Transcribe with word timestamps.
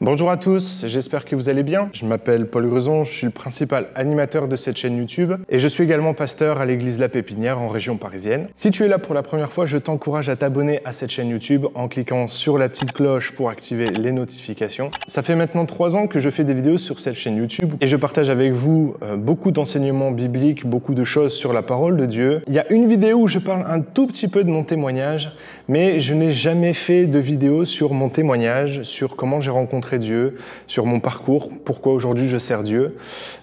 Bonjour 0.00 0.28
à 0.28 0.36
tous, 0.36 0.84
j'espère 0.88 1.24
que 1.24 1.36
vous 1.36 1.48
allez 1.48 1.62
bien. 1.62 1.88
Je 1.92 2.04
m'appelle 2.04 2.48
Paul 2.48 2.68
Grezon, 2.68 3.04
je 3.04 3.12
suis 3.12 3.26
le 3.26 3.32
principal 3.32 3.86
animateur 3.94 4.48
de 4.48 4.56
cette 4.56 4.76
chaîne 4.76 4.96
YouTube 4.96 5.34
et 5.48 5.60
je 5.60 5.68
suis 5.68 5.84
également 5.84 6.14
pasteur 6.14 6.60
à 6.60 6.66
l'église 6.66 6.98
La 6.98 7.08
Pépinière 7.08 7.60
en 7.60 7.68
région 7.68 7.96
parisienne. 7.96 8.48
Si 8.54 8.72
tu 8.72 8.82
es 8.82 8.88
là 8.88 8.98
pour 8.98 9.14
la 9.14 9.22
première 9.22 9.52
fois, 9.52 9.66
je 9.66 9.78
t'encourage 9.78 10.28
à 10.28 10.34
t'abonner 10.34 10.80
à 10.84 10.92
cette 10.92 11.10
chaîne 11.10 11.28
YouTube 11.28 11.66
en 11.76 11.86
cliquant 11.86 12.26
sur 12.26 12.58
la 12.58 12.68
petite 12.68 12.92
cloche 12.92 13.30
pour 13.30 13.50
activer 13.50 13.84
les 13.84 14.10
notifications. 14.10 14.90
Ça 15.06 15.22
fait 15.22 15.36
maintenant 15.36 15.64
trois 15.64 15.94
ans 15.94 16.08
que 16.08 16.18
je 16.18 16.28
fais 16.28 16.42
des 16.42 16.54
vidéos 16.54 16.78
sur 16.78 16.98
cette 16.98 17.14
chaîne 17.14 17.36
YouTube 17.36 17.74
et 17.80 17.86
je 17.86 17.96
partage 17.96 18.30
avec 18.30 18.52
vous 18.52 18.96
euh, 19.02 19.16
beaucoup 19.16 19.52
d'enseignements 19.52 20.10
bibliques, 20.10 20.66
beaucoup 20.66 20.94
de 20.94 21.04
choses 21.04 21.34
sur 21.34 21.52
la 21.52 21.62
parole 21.62 21.96
de 21.96 22.06
Dieu. 22.06 22.42
Il 22.48 22.54
y 22.54 22.58
a 22.58 22.70
une 22.72 22.88
vidéo 22.88 23.18
où 23.20 23.28
je 23.28 23.38
parle 23.38 23.64
un 23.68 23.80
tout 23.80 24.08
petit 24.08 24.26
peu 24.26 24.42
de 24.42 24.50
mon 24.50 24.64
témoignage, 24.64 25.32
mais 25.68 26.00
je 26.00 26.14
n'ai 26.14 26.32
jamais 26.32 26.72
fait 26.72 27.06
de 27.06 27.18
vidéo 27.18 27.64
sur 27.64 27.92
mon 27.92 28.08
témoignage, 28.08 28.82
sur 28.82 29.16
comment 29.16 29.40
j'ai 29.40 29.50
rencontré 29.50 29.98
Dieu, 29.98 30.36
sur 30.66 30.86
mon 30.86 31.00
parcours, 31.00 31.48
pourquoi 31.64 31.92
aujourd'hui 31.92 32.28
je 32.28 32.38
sers 32.38 32.62
Dieu, 32.62 32.96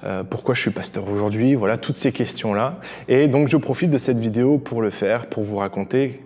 euh, 0.04 0.24
pourquoi 0.24 0.56
je 0.56 0.62
suis 0.62 0.72
pasteur 0.72 1.10
aujourd'hui, 1.10 1.56
voilà, 1.56 1.78
toutes 1.78 1.98
ces 1.98 2.12
questions-là. 2.12 2.80
Et 3.08 3.28
donc 3.28 3.48
je 3.48 3.58
profite 3.58 3.92
de 3.92 3.98
cette 3.98 4.20
vidéo 4.20 4.58
pour 4.58 4.82
le 4.82 4.90
faire, 4.90 5.28
pour 5.28 5.44
vous 5.44 5.58
raconter 5.58 6.22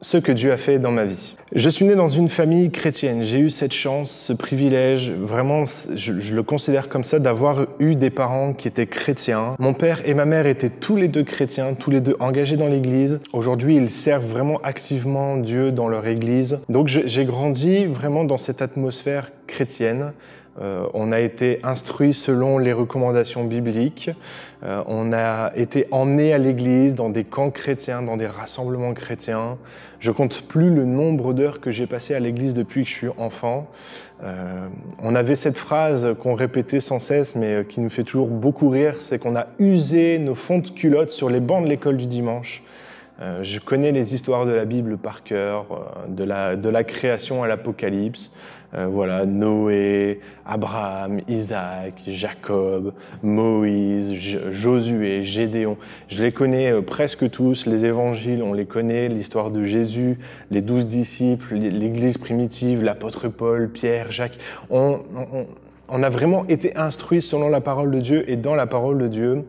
ce 0.00 0.18
que 0.18 0.32
Dieu 0.32 0.52
a 0.52 0.56
fait 0.56 0.78
dans 0.78 0.92
ma 0.92 1.04
vie. 1.04 1.34
Je 1.54 1.68
suis 1.68 1.84
né 1.84 1.96
dans 1.96 2.08
une 2.08 2.28
famille 2.28 2.70
chrétienne. 2.70 3.24
J'ai 3.24 3.38
eu 3.38 3.50
cette 3.50 3.72
chance, 3.72 4.10
ce 4.10 4.32
privilège, 4.32 5.10
vraiment, 5.10 5.64
je, 5.64 6.20
je 6.20 6.34
le 6.34 6.42
considère 6.42 6.88
comme 6.88 7.02
ça, 7.02 7.18
d'avoir 7.18 7.66
eu 7.80 7.96
des 7.96 8.10
parents 8.10 8.52
qui 8.52 8.68
étaient 8.68 8.86
chrétiens. 8.86 9.56
Mon 9.58 9.74
père 9.74 10.00
et 10.08 10.14
ma 10.14 10.24
mère 10.24 10.46
étaient 10.46 10.70
tous 10.70 10.96
les 10.96 11.08
deux 11.08 11.24
chrétiens, 11.24 11.74
tous 11.74 11.90
les 11.90 12.00
deux 12.00 12.16
engagés 12.20 12.56
dans 12.56 12.68
l'Église. 12.68 13.20
Aujourd'hui, 13.32 13.76
ils 13.76 13.90
servent 13.90 14.26
vraiment 14.26 14.60
activement 14.62 15.36
Dieu 15.36 15.72
dans 15.72 15.88
leur 15.88 16.06
Église. 16.06 16.60
Donc 16.68 16.86
j'ai 16.86 17.24
grandi 17.24 17.84
vraiment 17.84 18.24
dans 18.24 18.38
cette 18.38 18.62
atmosphère 18.62 19.32
chrétienne. 19.48 20.12
Euh, 20.60 20.86
on 20.92 21.12
a 21.12 21.20
été 21.20 21.60
instruit 21.62 22.12
selon 22.12 22.58
les 22.58 22.72
recommandations 22.72 23.44
bibliques. 23.44 24.10
Euh, 24.62 24.82
on 24.86 25.12
a 25.12 25.52
été 25.56 25.86
emmené 25.90 26.34
à 26.34 26.38
l'église 26.38 26.94
dans 26.94 27.08
des 27.08 27.24
camps 27.24 27.50
chrétiens, 27.50 28.02
dans 28.02 28.16
des 28.16 28.26
rassemblements 28.26 28.92
chrétiens. 28.92 29.56
Je 30.00 30.10
compte 30.10 30.42
plus 30.42 30.70
le 30.70 30.84
nombre 30.84 31.32
d'heures 31.32 31.60
que 31.60 31.70
j'ai 31.70 31.86
passées 31.86 32.14
à 32.14 32.20
l'église 32.20 32.52
depuis 32.52 32.84
que 32.84 32.90
je 32.90 32.94
suis 32.94 33.08
enfant. 33.16 33.70
Euh, 34.22 34.66
on 35.02 35.14
avait 35.14 35.36
cette 35.36 35.56
phrase 35.56 36.14
qu'on 36.22 36.34
répétait 36.34 36.80
sans 36.80 37.00
cesse, 37.00 37.36
mais 37.36 37.64
qui 37.66 37.80
nous 37.80 37.90
fait 37.90 38.04
toujours 38.04 38.28
beaucoup 38.28 38.68
rire, 38.68 38.96
c'est 38.98 39.18
qu'on 39.18 39.36
a 39.36 39.46
usé 39.58 40.18
nos 40.18 40.34
fonds 40.34 40.58
de 40.58 40.68
culottes 40.68 41.10
sur 41.10 41.30
les 41.30 41.40
bancs 41.40 41.64
de 41.64 41.70
l'école 41.70 41.96
du 41.96 42.06
dimanche. 42.06 42.62
je 43.42 43.60
connais 43.60 43.92
les 43.92 44.14
histoires 44.14 44.46
de 44.46 44.52
la 44.52 44.64
Bible 44.64 44.96
par 44.98 45.22
cœur, 45.22 45.66
de 46.08 46.68
la 46.70 46.84
création 46.84 47.42
à 47.42 47.48
l'Apocalypse. 47.48 48.32
Euh, 48.74 48.86
voilà, 48.86 49.26
Noé, 49.26 50.20
Abraham, 50.46 51.20
Isaac, 51.28 52.02
Jacob, 52.06 52.92
Moïse, 53.22 54.14
Josué, 54.50 55.24
Gédéon. 55.24 55.76
Je 56.08 56.22
les 56.22 56.30
connais 56.30 56.70
euh, 56.70 56.80
presque 56.80 57.28
tous, 57.30 57.66
les 57.66 57.84
évangiles, 57.84 58.42
on 58.42 58.52
les 58.52 58.66
connaît, 58.66 59.08
l'histoire 59.08 59.50
de 59.50 59.64
Jésus, 59.64 60.18
les 60.52 60.62
douze 60.62 60.86
disciples, 60.86 61.54
l'église 61.54 62.18
primitive, 62.18 62.84
l'apôtre 62.84 63.28
Paul, 63.28 63.70
Pierre, 63.70 64.12
Jacques. 64.12 64.38
A 65.90 66.08
vraiment 66.08 66.46
été 66.48 66.76
instruits 66.76 67.22
selon 67.22 67.48
la 67.48 67.60
parole 67.60 67.90
de 67.90 68.00
Dieu 68.00 68.30
et 68.30 68.36
dans 68.36 68.54
la 68.54 68.66
parole 68.66 68.98
de 68.98 69.08
Dieu. 69.08 69.44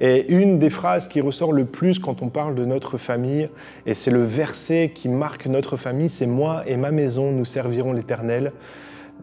Et 0.00 0.26
une 0.28 0.58
des 0.58 0.70
phrases 0.70 1.06
qui 1.06 1.20
ressort 1.20 1.52
le 1.52 1.64
plus 1.64 1.98
quand 1.98 2.22
on 2.22 2.28
parle 2.28 2.54
de 2.54 2.64
notre 2.64 2.98
famille, 2.98 3.48
et 3.86 3.94
c'est 3.94 4.10
le 4.10 4.24
verset 4.24 4.90
qui 4.94 5.08
marque 5.08 5.46
notre 5.46 5.76
famille, 5.76 6.08
c'est 6.08 6.26
moi 6.26 6.64
et 6.66 6.76
ma 6.76 6.90
maison, 6.90 7.30
nous 7.30 7.44
servirons 7.44 7.92
l'Éternel. 7.92 8.52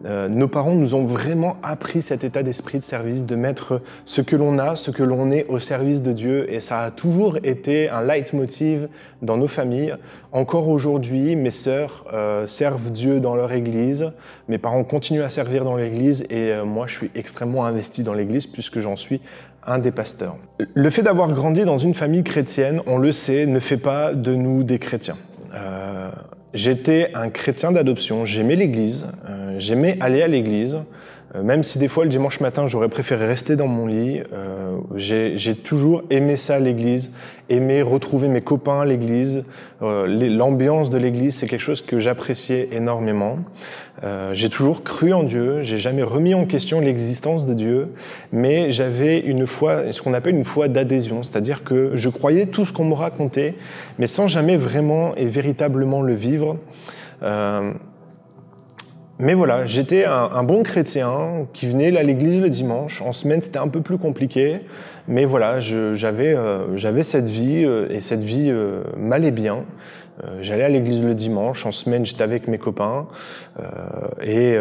Euh, 0.04 0.28
nos 0.28 0.48
parents 0.48 0.74
nous 0.74 0.94
ont 0.94 1.04
vraiment 1.04 1.56
appris 1.62 2.02
cet 2.02 2.24
état 2.24 2.42
d'esprit 2.42 2.78
de 2.78 2.84
service, 2.84 3.24
de 3.24 3.36
mettre 3.36 3.80
ce 4.04 4.20
que 4.20 4.34
l'on 4.34 4.58
a, 4.58 4.74
ce 4.74 4.90
que 4.90 5.02
l'on 5.02 5.30
est 5.30 5.46
au 5.48 5.58
service 5.58 6.02
de 6.02 6.12
Dieu. 6.12 6.52
Et 6.52 6.60
ça 6.60 6.80
a 6.80 6.90
toujours 6.90 7.36
été 7.44 7.88
un 7.88 8.02
leitmotiv 8.02 8.88
dans 9.22 9.36
nos 9.36 9.46
familles. 9.46 9.94
Encore 10.32 10.68
aujourd'hui, 10.68 11.36
mes 11.36 11.50
sœurs 11.50 12.04
euh, 12.12 12.46
servent 12.46 12.90
Dieu 12.90 13.20
dans 13.20 13.36
leur 13.36 13.52
église. 13.52 14.10
Mes 14.48 14.58
parents 14.58 14.84
continuent 14.84 15.22
à 15.22 15.28
servir 15.28 15.64
dans 15.64 15.76
l'église 15.76 16.22
et 16.30 16.52
euh, 16.52 16.64
moi, 16.64 16.86
je 16.86 16.94
suis 16.94 17.10
extrêmement 17.14 17.64
investi 17.64 18.02
dans 18.02 18.14
l'église 18.14 18.46
puisque 18.46 18.80
j'en 18.80 18.96
suis 18.96 19.20
un 19.64 19.78
des 19.78 19.92
pasteurs. 19.92 20.36
Le 20.74 20.90
fait 20.90 21.02
d'avoir 21.02 21.30
grandi 21.32 21.64
dans 21.64 21.78
une 21.78 21.94
famille 21.94 22.24
chrétienne, 22.24 22.80
on 22.86 22.98
le 22.98 23.12
sait, 23.12 23.46
ne 23.46 23.60
fait 23.60 23.76
pas 23.76 24.12
de 24.12 24.34
nous 24.34 24.64
des 24.64 24.80
chrétiens. 24.80 25.16
J'étais 26.54 27.10
un 27.14 27.30
chrétien 27.30 27.72
d'adoption, 27.72 28.26
j'aimais 28.26 28.56
l'église, 28.56 29.06
j'aimais 29.58 29.96
aller 30.00 30.22
à 30.22 30.28
l'église, 30.28 30.78
euh, 31.34 31.42
même 31.42 31.62
si 31.62 31.78
des 31.78 31.88
fois 31.88 32.04
le 32.04 32.10
dimanche 32.10 32.40
matin 32.40 32.66
j'aurais 32.66 32.88
préféré 32.88 33.26
rester 33.26 33.56
dans 33.56 33.66
mon 33.66 33.86
lit, 33.86 34.20
euh, 34.32 34.76
j'ai 34.96 35.54
toujours 35.54 36.02
aimé 36.10 36.36
ça 36.36 36.58
l'église, 36.58 37.10
aimé 37.48 37.80
retrouver 37.80 38.28
mes 38.28 38.42
copains 38.42 38.80
à 38.80 38.84
l'église, 38.84 39.44
euh, 39.82 40.06
l'ambiance 40.06 40.90
de 40.90 40.98
l'église 40.98 41.36
c'est 41.36 41.46
quelque 41.46 41.62
chose 41.62 41.80
que 41.80 41.98
j'appréciais 41.98 42.68
énormément. 42.72 43.38
j'ai 44.32 44.48
toujours 44.48 44.82
cru 44.82 45.12
en 45.12 45.22
Dieu, 45.22 45.62
j'ai 45.62 45.78
jamais 45.78 46.02
remis 46.02 46.34
en 46.34 46.44
question 46.44 46.80
l'existence 46.80 47.46
de 47.46 47.54
Dieu, 47.54 47.88
mais 48.32 48.70
j'avais 48.70 49.20
une 49.20 49.46
foi, 49.46 49.92
ce 49.92 50.02
qu'on 50.02 50.12
appelle 50.12 50.34
une 50.34 50.44
foi 50.44 50.66
d'adhésion, 50.68 51.22
c'est-à-dire 51.22 51.62
que 51.62 51.92
je 51.94 52.08
croyais 52.08 52.46
tout 52.46 52.64
ce 52.64 52.72
qu'on 52.72 52.84
me 52.84 52.94
racontait, 52.94 53.54
mais 53.98 54.08
sans 54.08 54.26
jamais 54.26 54.56
vraiment 54.56 55.14
et 55.14 55.26
véritablement 55.26 56.02
le 56.02 56.14
vivre. 56.14 56.58
Mais 59.18 59.34
voilà, 59.34 59.66
j'étais 59.66 60.04
un, 60.04 60.42
bon 60.42 60.62
chrétien 60.62 61.46
qui 61.52 61.68
venait 61.68 61.96
à 61.96 62.02
l'église 62.02 62.40
le 62.40 62.48
dimanche. 62.48 63.02
En 63.02 63.12
semaine, 63.12 63.42
c'était 63.42 63.58
un 63.58 63.68
peu 63.68 63.80
plus 63.80 63.98
compliqué. 63.98 64.60
Mais 65.06 65.24
voilà, 65.24 65.58
euh, 65.72 65.94
j'avais 65.94 67.02
cette 67.02 67.28
vie 67.28 67.64
euh, 67.64 67.86
et 67.90 68.00
cette 68.00 68.22
vie 68.22 68.48
euh, 68.48 68.82
m'allait 68.96 69.30
bien. 69.30 69.64
J'allais 70.40 70.64
à 70.64 70.68
l'église 70.68 71.02
le 71.02 71.14
dimanche. 71.14 71.66
En 71.66 71.72
semaine, 71.72 72.04
j'étais 72.04 72.22
avec 72.22 72.46
mes 72.46 72.58
copains. 72.58 73.08
Et, 74.22 74.56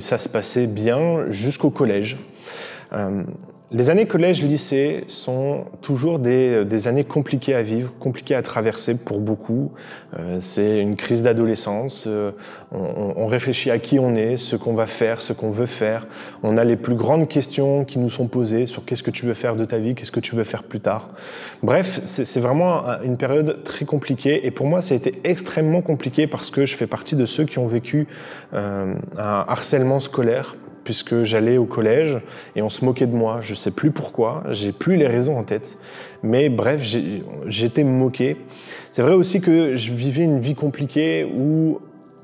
ça 0.00 0.18
se 0.18 0.28
passait 0.28 0.66
bien 0.66 1.30
jusqu'au 1.30 1.70
collège. 1.70 2.18
Les 3.72 3.90
années 3.90 4.06
collège-lycée 4.06 5.02
sont 5.08 5.64
toujours 5.82 6.20
des, 6.20 6.86
années 6.86 7.02
compliquées 7.02 7.56
à 7.56 7.62
vivre, 7.62 7.92
compliquées 7.98 8.36
à 8.36 8.42
traverser 8.42 8.94
pour 8.94 9.18
beaucoup. 9.18 9.72
Euh, 10.16 10.38
c'est 10.40 10.78
une 10.78 10.94
crise 10.94 11.24
d'adolescence. 11.24 12.04
Euh, 12.06 12.30
on, 12.70 13.26
réfléchit 13.26 13.72
à 13.72 13.80
qui 13.80 13.98
on 13.98 14.14
est, 14.14 14.36
ce 14.36 14.54
qu'on 14.54 14.74
va 14.74 14.86
faire, 14.86 15.20
ce 15.20 15.32
qu'on 15.32 15.50
veut 15.50 15.66
faire. 15.66 16.06
On 16.44 16.58
a 16.58 16.62
les 16.62 16.76
plus 16.76 16.94
grandes 16.94 17.26
questions 17.26 17.84
qui 17.84 17.98
nous 17.98 18.08
sont 18.08 18.28
posées 18.28 18.66
sur 18.66 18.84
qu'est-ce 18.84 19.02
que 19.02 19.10
tu 19.10 19.26
veux 19.26 19.34
faire 19.34 19.56
de 19.56 19.64
ta 19.64 19.78
vie, 19.78 19.96
qu'est-ce 19.96 20.12
que 20.12 20.20
tu 20.20 20.36
veux 20.36 20.44
faire 20.44 20.62
plus 20.62 20.80
tard. 20.80 21.08
Bref, 21.64 22.02
c'est 22.04 22.38
vraiment 22.40 22.84
une 23.02 23.16
période 23.16 23.64
très 23.64 23.84
compliquée. 23.84 24.46
Et 24.46 24.52
pour 24.52 24.66
moi, 24.66 24.80
ça 24.80 24.94
a 24.94 24.96
été 24.96 25.20
extrêmement 25.24 25.80
compliqué 25.80 26.28
parce 26.28 26.50
que 26.50 26.66
je 26.66 26.76
fais 26.76 26.86
partie 26.86 27.16
de 27.16 27.26
ceux 27.26 27.44
qui 27.44 27.58
ont 27.58 27.66
vécu 27.66 28.06
euh, 28.54 28.94
un 29.18 29.44
harcèlement 29.48 29.98
scolaire 29.98 30.54
puisque 30.86 31.24
j'allais 31.24 31.58
au 31.58 31.64
collège 31.64 32.20
et 32.54 32.62
on 32.62 32.70
se 32.70 32.84
moquait 32.84 33.06
de 33.06 33.14
moi. 33.14 33.40
Je 33.40 33.54
ne 33.54 33.56
sais 33.56 33.72
plus 33.72 33.90
pourquoi, 33.90 34.44
j'ai 34.52 34.70
plus 34.70 34.94
les 34.94 35.08
raisons 35.08 35.36
en 35.36 35.42
tête. 35.42 35.78
Mais 36.22 36.48
bref, 36.48 36.80
j'étais 37.46 37.82
moqué. 37.82 38.36
C'est 38.92 39.02
vrai 39.02 39.14
aussi 39.14 39.40
que 39.40 39.74
je 39.74 39.90
vivais 39.90 40.22
une 40.22 40.38
vie 40.38 40.54
compliquée 40.54 41.24
où 41.24 41.80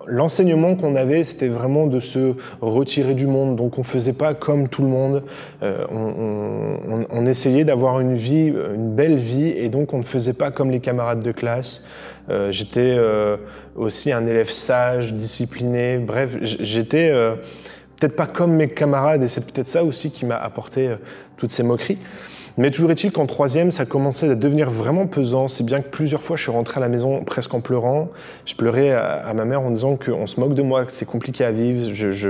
l'enseignement 0.06 0.76
qu'on 0.76 0.94
avait, 0.94 1.24
c'était 1.24 1.48
vraiment 1.48 1.88
de 1.88 1.98
se 1.98 2.34
retirer 2.60 3.14
du 3.14 3.26
monde. 3.26 3.56
Donc 3.56 3.78
on 3.78 3.82
faisait 3.82 4.12
pas 4.12 4.32
comme 4.32 4.68
tout 4.68 4.82
le 4.82 4.88
monde. 4.88 5.24
Euh, 5.64 5.84
on, 5.90 7.26
essayait 7.26 7.64
d'avoir 7.64 7.98
une 7.98 8.14
vie, 8.14 8.46
une 8.46 8.94
belle 8.94 9.16
vie, 9.16 9.48
et 9.48 9.68
donc 9.68 9.92
on 9.92 9.98
ne 9.98 10.04
faisait 10.04 10.34
pas 10.34 10.52
comme 10.52 10.70
les 10.70 10.80
camarades 10.80 11.22
de 11.22 11.32
classe. 11.32 11.84
Euh, 12.30 12.52
j'étais 12.52 12.94
euh, 12.96 13.36
aussi 13.74 14.12
un 14.12 14.26
élève 14.26 14.50
sage, 14.50 15.14
discipliné. 15.14 15.98
Bref, 15.98 16.36
j'étais 16.42 17.12
peut-être 18.02 18.16
pas 18.16 18.26
comme 18.26 18.54
mes 18.54 18.68
camarades, 18.68 19.22
et 19.22 19.28
c'est 19.28 19.46
peut-être 19.46 19.68
ça 19.68 19.84
aussi 19.84 20.10
qui 20.10 20.26
m'a 20.26 20.36
apporté 20.36 20.88
euh, 20.88 20.96
toutes 21.36 21.52
ces 21.52 21.62
moqueries. 21.62 21.98
Mais 22.58 22.70
toujours 22.70 22.90
est-il 22.90 23.12
qu'en 23.12 23.24
troisième, 23.24 23.70
ça 23.70 23.86
commençait 23.86 24.28
à 24.28 24.34
devenir 24.34 24.70
vraiment 24.70 25.06
pesant, 25.06 25.48
si 25.48 25.62
bien 25.62 25.80
que 25.80 25.88
plusieurs 25.88 26.20
fois 26.20 26.36
je 26.36 26.42
suis 26.42 26.50
rentré 26.50 26.78
à 26.78 26.80
la 26.80 26.88
maison 26.88 27.24
presque 27.24 27.54
en 27.54 27.60
pleurant. 27.60 28.10
Je 28.44 28.54
pleurais 28.54 28.90
à, 28.90 29.32
ma 29.34 29.46
mère 29.46 29.62
en 29.62 29.70
disant 29.70 29.96
qu'on 29.96 30.26
se 30.26 30.38
moque 30.38 30.54
de 30.54 30.60
moi, 30.60 30.84
que 30.84 30.92
c'est 30.92 31.06
compliqué 31.06 31.44
à 31.44 31.50
vivre. 31.50 31.94
Je, 31.94 32.28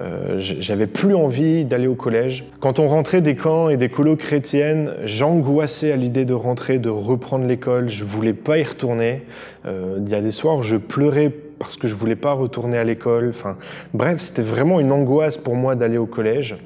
euh, 0.00 0.38
j'avais 0.38 0.88
plus 0.88 1.14
envie 1.14 1.64
d'aller 1.64 1.86
au 1.86 1.94
collège. 1.94 2.44
Quand 2.58 2.80
on 2.80 2.88
rentrait 2.88 3.20
des 3.20 3.36
camps 3.36 3.68
et 3.68 3.76
des 3.76 3.88
colos 3.88 4.16
chrétiennes, 4.16 4.94
j'angoissais 5.04 5.92
à 5.92 5.96
l'idée 5.96 6.24
de 6.24 6.34
rentrer, 6.34 6.80
de 6.80 6.90
reprendre 6.90 7.46
l'école. 7.46 7.88
Je 7.88 8.02
voulais 8.02 8.34
pas 8.34 8.58
y 8.58 8.64
retourner. 8.64 9.22
Euh, 9.64 9.98
il 10.04 10.10
y 10.10 10.14
a 10.16 10.20
des 10.20 10.32
soirs, 10.32 10.64
je 10.64 10.76
pleurais 10.76 11.32
parce 11.62 11.76
que 11.76 11.88
je 11.88 11.94
voulais 11.94 12.16
pas 12.16 12.32
retourner 12.32 12.78
à 12.78 12.84
l'école. 12.84 13.28
Enfin, 13.30 13.56
bref, 13.94 14.18
c'était 14.18 14.42
vraiment 14.42 14.80
une 14.80 14.92
angoisse 14.92 15.36
pour 15.36 15.54
moi 15.54 15.74
d'aller 15.74 15.98
au 15.98 16.06
collège. 16.06 16.56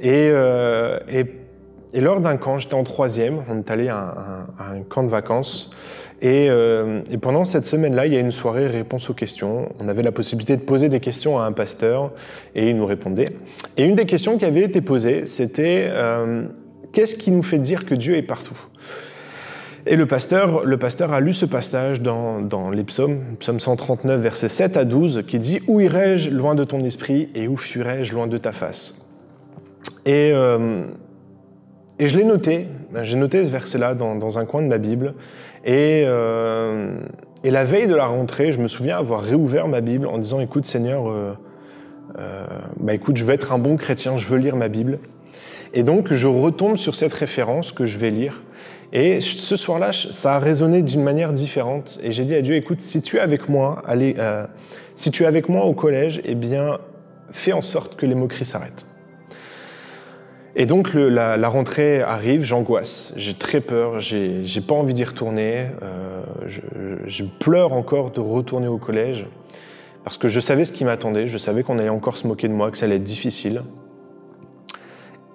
Et, 0.00 0.28
euh, 0.30 0.98
lors 1.94 2.20
d'un 2.20 2.36
camp, 2.36 2.58
j'étais 2.58 2.74
en 2.74 2.84
troisième, 2.84 3.38
on 3.48 3.58
est 3.58 3.70
allé 3.70 3.88
à 3.88 4.46
un, 4.58 4.82
camp 4.82 5.02
de 5.02 5.08
vacances, 5.08 5.70
Et, 6.20 6.48
euh, 6.50 7.02
et 7.10 7.18
pendant 7.18 7.44
cette 7.44 7.66
semaine-là, 7.66 8.06
il 8.06 8.12
y 8.12 8.16
a 8.16 8.20
une 8.20 8.32
soirée 8.32 8.66
réponse 8.66 9.08
aux 9.08 9.14
questions. 9.14 9.72
On 9.78 9.88
avait 9.88 10.02
la 10.02 10.12
possibilité 10.12 10.56
de 10.56 10.62
poser 10.62 10.88
des 10.88 11.00
questions 11.00 11.38
à 11.38 11.44
un 11.44 11.52
pasteur 11.52 12.12
et 12.54 12.68
il 12.68 12.76
nous 12.76 12.86
répondait. 12.86 13.30
Et 13.76 13.84
une 13.84 13.94
des 13.94 14.06
questions 14.06 14.38
qui 14.38 14.44
avait 14.44 14.62
été 14.62 14.80
posée, 14.80 15.26
c'était 15.26 15.88
euh, 15.88 16.46
qu'est-ce 16.92 17.14
qui 17.14 17.30
nous 17.30 17.42
fait 17.42 17.58
dire 17.58 17.84
que 17.86 17.94
Dieu 17.94 18.16
est 18.16 18.22
partout? 18.22 18.58
Et 19.86 19.96
le 19.96 20.06
pasteur, 20.06 20.64
le 20.64 20.76
pasteur 20.76 21.12
a 21.12 21.20
lu 21.20 21.32
ce 21.32 21.46
passage 21.46 22.00
dans, 22.00 22.40
dans 22.40 22.70
les 22.70 22.84
psaumes, 22.84 23.36
psaume 23.38 23.60
139, 23.60 24.20
versets 24.20 24.48
7 24.48 24.76
à 24.76 24.84
12, 24.84 25.22
qui 25.26 25.38
dit 25.38 25.60
Où 25.68 25.80
irai-je 25.80 26.30
loin 26.30 26.54
de 26.54 26.64
ton 26.64 26.80
esprit 26.80 27.28
et 27.34 27.46
où 27.46 27.56
fuirai-je 27.56 28.12
loin 28.14 28.26
de 28.26 28.36
ta 28.36 28.52
face? 28.52 29.06
Et, 30.04 30.32
euh, 30.34 30.84
et 31.98 32.08
je 32.08 32.18
l'ai 32.18 32.24
noté, 32.24 32.66
j'ai 33.02 33.16
noté 33.16 33.44
ce 33.44 33.50
verset-là 33.50 33.94
dans, 33.94 34.16
dans, 34.16 34.38
un 34.38 34.44
coin 34.44 34.62
de 34.62 34.66
ma 34.66 34.78
Bible. 34.78 35.14
Et, 35.64 36.02
euh, 36.06 36.98
et, 37.44 37.50
la 37.50 37.64
veille 37.64 37.86
de 37.86 37.94
la 37.94 38.06
rentrée, 38.06 38.52
je 38.52 38.60
me 38.60 38.68
souviens 38.68 38.98
avoir 38.98 39.22
réouvert 39.22 39.68
ma 39.68 39.80
Bible 39.80 40.06
en 40.06 40.18
disant 40.18 40.40
Écoute, 40.40 40.64
Seigneur, 40.64 41.08
euh, 41.08 42.46
bah, 42.80 42.94
écoute, 42.94 43.16
je 43.16 43.24
veux 43.24 43.34
être 43.34 43.52
un 43.52 43.58
bon 43.58 43.76
chrétien, 43.76 44.16
je 44.16 44.26
veux 44.26 44.38
lire 44.38 44.56
ma 44.56 44.68
Bible. 44.68 44.98
Et 45.74 45.82
donc, 45.82 46.12
je 46.12 46.26
retombe 46.26 46.76
sur 46.76 46.94
cette 46.94 47.12
référence 47.12 47.72
que 47.72 47.84
je 47.84 47.98
vais 47.98 48.10
lire. 48.10 48.42
Et 48.92 49.20
ce 49.20 49.56
soir-là, 49.56 49.92
ça 49.92 50.36
a 50.36 50.38
résonné 50.38 50.82
d'une 50.82 51.02
manière 51.02 51.32
différente. 51.32 51.98
Et 52.02 52.12
j'ai 52.12 52.24
dit 52.24 52.34
à 52.34 52.42
Dieu, 52.42 52.54
écoute, 52.54 52.80
si 52.80 53.02
tu 53.02 53.16
es 53.16 53.20
avec 53.20 53.48
moi, 53.48 53.82
allez, 53.86 54.14
euh, 54.18 54.46
si 54.92 55.10
tu 55.10 55.24
es 55.24 55.26
avec 55.26 55.48
moi 55.48 55.64
au 55.64 55.74
collège, 55.74 56.20
eh 56.24 56.34
bien, 56.34 56.78
fais 57.30 57.52
en 57.52 57.62
sorte 57.62 57.96
que 57.96 58.06
les 58.06 58.14
moqueries 58.14 58.44
s'arrêtent. 58.44 58.86
Et 60.58 60.64
donc 60.64 60.94
la, 60.94 61.48
rentrée 61.48 62.00
arrive, 62.00 62.42
j'angoisse, 62.42 63.12
j'ai 63.16 63.34
très 63.34 63.60
peur, 63.60 64.00
j'ai 64.00 64.60
pas 64.66 64.74
envie 64.74 64.94
d'y 64.94 65.04
retourner, 65.04 65.66
euh, 65.82 66.22
je, 66.46 67.24
pleure 67.24 67.74
encore 67.74 68.10
de 68.10 68.20
retourner 68.20 68.66
au 68.66 68.78
collège, 68.78 69.26
parce 70.02 70.16
que 70.16 70.28
je 70.28 70.40
savais 70.40 70.64
ce 70.64 70.72
qui 70.72 70.84
m'attendait, 70.84 71.28
je 71.28 71.36
savais 71.36 71.62
qu'on 71.62 71.78
allait 71.78 71.90
encore 71.90 72.16
se 72.16 72.26
moquer 72.26 72.48
de 72.48 72.54
moi, 72.54 72.70
que 72.70 72.78
ça 72.78 72.86
allait 72.86 72.96
être 72.96 73.02
difficile. 73.02 73.64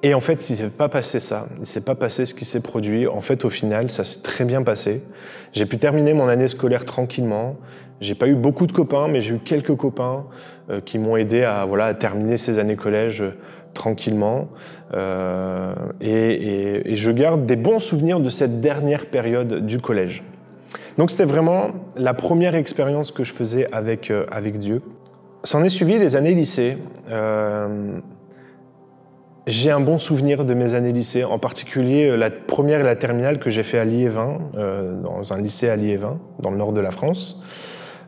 Et 0.04 0.14
en 0.16 0.20
fait, 0.20 0.50
il 0.50 0.58
s'est 0.58 0.70
pas 0.70 0.90
passé 0.90 1.20
ça, 1.20 1.48
il 1.60 1.68
s'est 1.68 1.82
pas 1.82 1.94
passé 1.96 2.26
ce 2.26 2.34
qui 2.34 2.46
s'est 2.46 2.62
produit. 2.62 3.08
En 3.08 3.22
fait, 3.22 3.46
au 3.46 3.50
final, 3.50 3.92
ça 3.92 4.04
s'est 4.04 4.22
très 4.22 4.46
bien 4.46 4.64
passé. 4.64 5.04
J'ai 5.54 5.66
pu 5.66 5.78
terminer 5.78 6.14
mon 6.14 6.28
année 6.28 6.48
scolaire 6.48 6.86
tranquillement. 6.86 7.58
J'ai 8.00 8.16
pas 8.16 8.28
eu 8.28 8.34
beaucoup 8.34 8.66
de 8.66 8.72
copains, 8.72 9.08
mais 9.08 9.22
j'ai 9.22 9.36
eu 9.36 9.40
quelques 9.40 9.76
copains 9.76 10.26
euh, 10.72 10.82
qui 10.82 10.98
m'ont 10.98 11.18
aidé 11.18 11.44
à 11.44 11.66
voilà 11.66 11.94
terminer 11.94 12.38
ces 12.38 12.58
années 12.58 12.76
collège 12.76 13.24
tranquillement. 13.76 14.50
Euh, 14.96 15.74
et, 16.02 16.92
et, 16.92 16.96
je 16.96 17.12
garde 17.12 17.46
des 17.46 17.56
bons 17.56 17.80
souvenirs 17.80 18.20
de 18.20 18.30
cette 18.30 18.60
dernière 18.60 19.06
période 19.06 19.66
du 19.68 19.78
collège. 19.80 20.24
Donc 20.98 21.12
c'était 21.12 21.26
vraiment 21.26 21.68
la 21.96 22.16
première 22.16 22.56
expérience 22.56 23.12
que 23.12 23.24
je 23.24 23.32
faisais 23.32 23.68
avec, 23.72 24.10
euh, 24.10 24.26
avec 24.32 24.58
Dieu. 24.58 24.82
S'en 25.44 25.64
est 25.64 25.70
suivi 25.70 26.00
les 26.00 26.16
années 26.16 26.34
lycée. 26.34 26.78
Euh, 29.42 29.52
j'ai 29.52 29.72
un 29.72 29.80
bon 29.80 30.00
souvenir 30.00 30.46
de 30.46 30.54
mes 30.54 30.74
années 30.74 30.92
lycée, 30.92 31.24
en 31.24 31.40
particulier 31.40 32.16
la 32.18 32.30
première 32.30 32.80
et 32.82 32.84
la 32.84 32.96
terminale 32.96 33.40
que 33.40 33.50
j'ai 33.50 33.64
fait 33.64 33.80
à 33.80 33.86
Liévin, 33.86 34.40
euh, 34.56 35.00
dans 35.02 35.34
un 35.34 35.42
lycée 35.42 35.70
à 35.70 35.76
Liévin, 35.76 36.20
dans 36.40 36.52
le 36.52 36.58
nord 36.58 36.74
de 36.74 36.82
la 36.82 36.92
France 36.92 37.42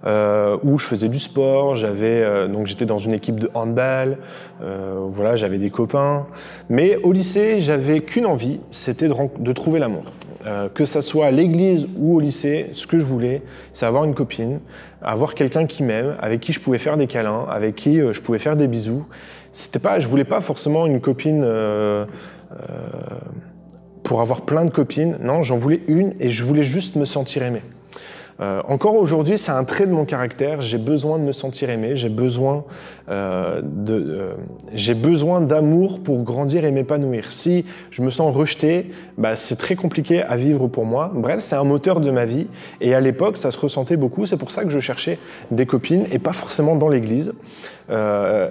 euh, 0.06 0.58
où 0.64 0.78
je 0.78 0.86
faisais 0.86 1.10
du 1.10 1.20
sport, 1.20 1.76
j'avais 1.76 2.24
euh, 2.24 2.66
j'étais 2.66 2.86
dans 2.86 2.98
une 2.98 3.14
équipe 3.14 3.40
de 3.40 3.50
handball, 3.54 4.18
euh, 4.62 5.06
voilà, 5.10 5.36
j'avais 5.36 5.58
des 5.58 5.70
copains. 5.70 6.28
Mais 6.70 6.98
au 6.98 7.12
lycée, 7.12 7.62
j'avais 7.62 8.02
qu'une 8.02 8.26
envie, 8.26 8.60
c'était 8.72 9.08
de, 9.08 9.14
de, 9.40 9.54
trouver 9.54 9.80
l'amour. 9.80 10.04
Euh, 10.46 10.68
que 10.68 10.84
ça 10.84 11.02
soit 11.02 11.28
à 11.28 11.32
l'église 11.32 11.88
ou 11.98 12.16
au 12.16 12.20
lycée, 12.20 12.70
ce 12.74 12.86
que 12.86 13.00
je 13.00 13.06
voulais, 13.06 13.42
c'est 13.72 13.86
avoir 13.86 14.04
une 14.04 14.14
copine, 14.14 14.60
avoir 15.02 15.36
quelqu'un 15.36 15.66
qui 15.66 15.84
m'aime, 15.84 16.18
avec 16.20 16.42
qui 16.42 16.52
je 16.52 16.60
pouvais 16.60 16.80
faire 16.80 16.98
des 16.98 17.08
câlins, 17.08 17.46
avec 17.50 17.76
qui 17.76 18.02
euh, 18.02 18.12
je 18.12 18.22
pouvais 18.22 18.40
faire 18.40 18.58
des 18.58 18.68
bisous. 18.68 19.06
C'était 19.54 19.80
pas, 19.80 20.00
je 20.00 20.08
voulais 20.08 20.26
pas 20.26 20.42
forcément 20.42 20.86
une 20.88 21.00
copine 21.00 21.46
pour 24.04 24.22
avoir 24.22 24.42
plein 24.42 24.66
de 24.66 24.72
copines. 24.72 25.18
Non, 25.22 25.44
j'en 25.44 25.58
voulais 25.58 25.82
une 25.88 26.14
et 26.20 26.30
je 26.30 26.44
voulais 26.44 26.64
juste 26.64 26.96
me 26.96 27.06
sentir 27.06 27.44
aimé. 27.44 27.62
Euh, 28.40 28.62
encore 28.68 28.96
aujourd'hui, 28.96 29.38
c'est 29.38 29.52
un 29.52 29.64
trait 29.64 29.86
de 29.86 29.92
mon 29.92 30.06
caractère. 30.06 30.62
J'ai 30.62 30.78
besoin 30.78 31.20
de 31.20 31.24
me 31.24 31.32
sentir 31.32 31.70
aimé. 31.70 31.96
J'ai 31.96 32.10
besoin 32.10 32.64
euh, 33.10 33.62
de, 33.64 33.94
euh, 33.94 34.34
j'ai 34.74 34.94
besoin 34.94 35.42
d'amour 35.42 36.00
pour 36.00 36.24
grandir 36.24 36.66
et 36.66 36.72
m'épanouir. 36.72 37.32
Si 37.32 37.66
je 37.92 38.02
me 38.02 38.10
sens 38.10 38.36
rejeté, 38.36 38.92
bah, 39.18 39.36
c'est 39.36 39.56
très 39.56 39.76
compliqué 39.76 40.22
à 40.24 40.36
vivre 40.36 40.68
pour 40.68 40.86
moi. 40.86 41.12
Bref, 41.14 41.40
c'est 41.42 41.56
un 41.56 41.64
moteur 41.64 42.00
de 42.00 42.12
ma 42.12 42.26
vie. 42.26 42.48
Et 42.82 42.94
à 42.94 43.00
l'époque, 43.00 43.38
ça 43.38 43.52
se 43.52 43.58
ressentait 43.58 43.98
beaucoup. 43.98 44.26
C'est 44.26 44.38
pour 44.38 44.52
ça 44.52 44.64
que 44.64 44.70
je 44.70 44.80
cherchais 44.80 45.20
des 45.52 45.66
copines 45.66 46.06
et 46.12 46.20
pas 46.20 46.34
forcément 46.34 46.76
dans 46.76 46.90
l'église. 46.90 47.34